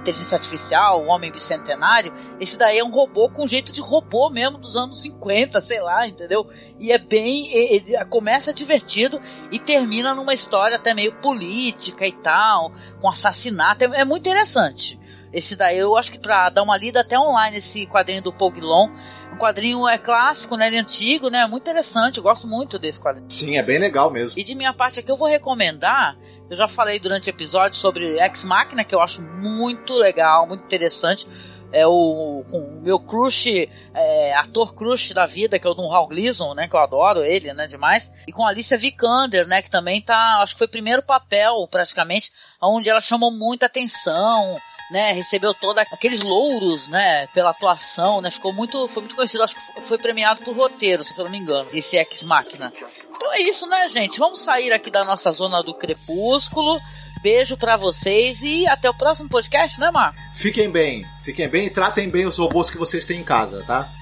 Inteligência 0.00 0.36
artificial, 0.36 1.02
o 1.02 1.06
homem 1.06 1.30
bicentenário, 1.30 2.12
esse 2.40 2.58
daí 2.58 2.78
é 2.78 2.84
um 2.84 2.90
robô 2.90 3.28
com 3.28 3.46
jeito 3.46 3.72
de 3.72 3.80
robô 3.80 4.30
mesmo 4.30 4.58
dos 4.58 4.76
anos 4.76 5.00
50, 5.02 5.60
sei 5.60 5.80
lá, 5.80 6.08
entendeu? 6.08 6.48
E 6.78 6.90
é 6.90 6.98
bem. 6.98 7.52
Ele 7.52 8.04
começa 8.06 8.52
divertido 8.52 9.20
e 9.52 9.58
termina 9.58 10.14
numa 10.14 10.32
história 10.32 10.76
até 10.76 10.94
meio 10.94 11.12
política 11.20 12.06
e 12.06 12.12
tal, 12.12 12.72
com 13.00 13.08
assassinato. 13.08 13.84
É, 13.84 14.00
é 14.00 14.04
muito 14.04 14.26
interessante. 14.28 14.98
Esse 15.32 15.54
daí 15.54 15.78
eu 15.78 15.96
acho 15.96 16.10
que 16.10 16.18
pra 16.18 16.50
dar 16.50 16.62
uma 16.62 16.76
lida 16.76 17.00
até 17.00 17.18
online, 17.18 17.58
esse 17.58 17.86
quadrinho 17.86 18.22
do 18.22 18.32
Poglon. 18.32 18.88
Um 19.32 19.36
quadrinho 19.36 19.86
é 19.86 19.96
clássico, 19.96 20.56
né? 20.56 20.66
Ele 20.66 20.76
é 20.76 20.80
antigo, 20.80 21.28
né? 21.28 21.46
Muito 21.46 21.62
interessante, 21.62 22.16
eu 22.16 22.22
gosto 22.22 22.48
muito 22.48 22.78
desse 22.78 22.98
quadrinho. 22.98 23.30
Sim, 23.30 23.56
é 23.56 23.62
bem 23.62 23.78
legal 23.78 24.10
mesmo. 24.10 24.40
E 24.40 24.42
de 24.42 24.56
minha 24.56 24.72
parte 24.72 24.98
aqui 24.98 25.10
eu 25.10 25.16
vou 25.16 25.28
recomendar 25.28 26.18
eu 26.50 26.56
já 26.56 26.66
falei 26.66 26.98
durante 26.98 27.28
o 27.28 27.30
episódio 27.30 27.78
sobre 27.78 28.20
Ex 28.20 28.44
Machina, 28.44 28.82
que 28.82 28.92
eu 28.92 29.00
acho 29.00 29.22
muito 29.22 29.94
legal, 29.94 30.48
muito 30.48 30.64
interessante. 30.64 31.28
É 31.72 31.86
o, 31.86 32.44
o 32.52 32.80
meu 32.82 32.98
crush, 32.98 33.46
é, 33.94 34.34
ator 34.34 34.74
crush 34.74 35.14
da 35.14 35.24
vida, 35.24 35.56
que 35.56 35.64
é 35.64 35.70
o 35.70 35.74
Don 35.74 35.92
Hal 35.94 36.08
Gleason, 36.08 36.52
né? 36.54 36.66
Que 36.66 36.74
eu 36.74 36.80
adoro 36.80 37.22
ele, 37.22 37.52
né? 37.54 37.68
Demais. 37.68 38.10
E 38.26 38.32
com 38.32 38.44
a 38.44 38.48
Alicia 38.48 38.76
Vikander, 38.76 39.46
né? 39.46 39.62
Que 39.62 39.70
também 39.70 40.02
tá, 40.02 40.40
acho 40.42 40.54
que 40.54 40.58
foi 40.58 40.66
o 40.66 40.70
primeiro 40.70 41.02
papel, 41.02 41.68
praticamente, 41.70 42.32
onde 42.60 42.90
ela 42.90 43.00
chamou 43.00 43.30
muita 43.30 43.66
atenção 43.66 44.58
né, 44.90 45.12
recebeu 45.12 45.54
todos 45.54 45.82
aqueles 45.90 46.22
louros, 46.22 46.88
né, 46.88 47.26
pela 47.28 47.50
atuação, 47.50 48.20
né, 48.20 48.30
ficou 48.30 48.52
muito, 48.52 48.88
foi 48.88 49.02
muito 49.02 49.16
conhecido, 49.16 49.42
acho 49.42 49.56
que 49.56 49.86
foi 49.86 49.98
premiado 49.98 50.42
por 50.42 50.56
roteiro, 50.56 51.04
se 51.04 51.18
eu 51.18 51.24
não 51.24 51.32
me 51.32 51.38
engano, 51.38 51.68
esse 51.72 51.96
Ex 51.96 52.24
Machina. 52.24 52.72
Então 53.14 53.32
é 53.32 53.40
isso, 53.42 53.66
né, 53.66 53.86
gente? 53.88 54.18
Vamos 54.18 54.40
sair 54.40 54.72
aqui 54.72 54.90
da 54.90 55.04
nossa 55.04 55.30
zona 55.30 55.62
do 55.62 55.74
crepúsculo. 55.74 56.80
Beijo 57.22 57.54
para 57.54 57.76
vocês 57.76 58.40
e 58.40 58.66
até 58.66 58.88
o 58.88 58.94
próximo 58.94 59.28
podcast, 59.28 59.78
né, 59.78 59.90
Marco? 59.90 60.18
Fiquem 60.32 60.70
bem, 60.70 61.06
fiquem 61.22 61.46
bem 61.48 61.66
e 61.66 61.70
tratem 61.70 62.08
bem 62.08 62.26
os 62.26 62.38
robôs 62.38 62.70
que 62.70 62.78
vocês 62.78 63.04
têm 63.04 63.20
em 63.20 63.24
casa, 63.24 63.62
tá? 63.66 63.92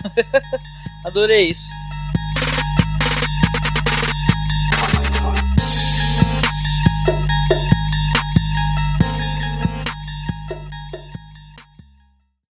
Adorei 1.04 1.50
isso. 1.50 1.68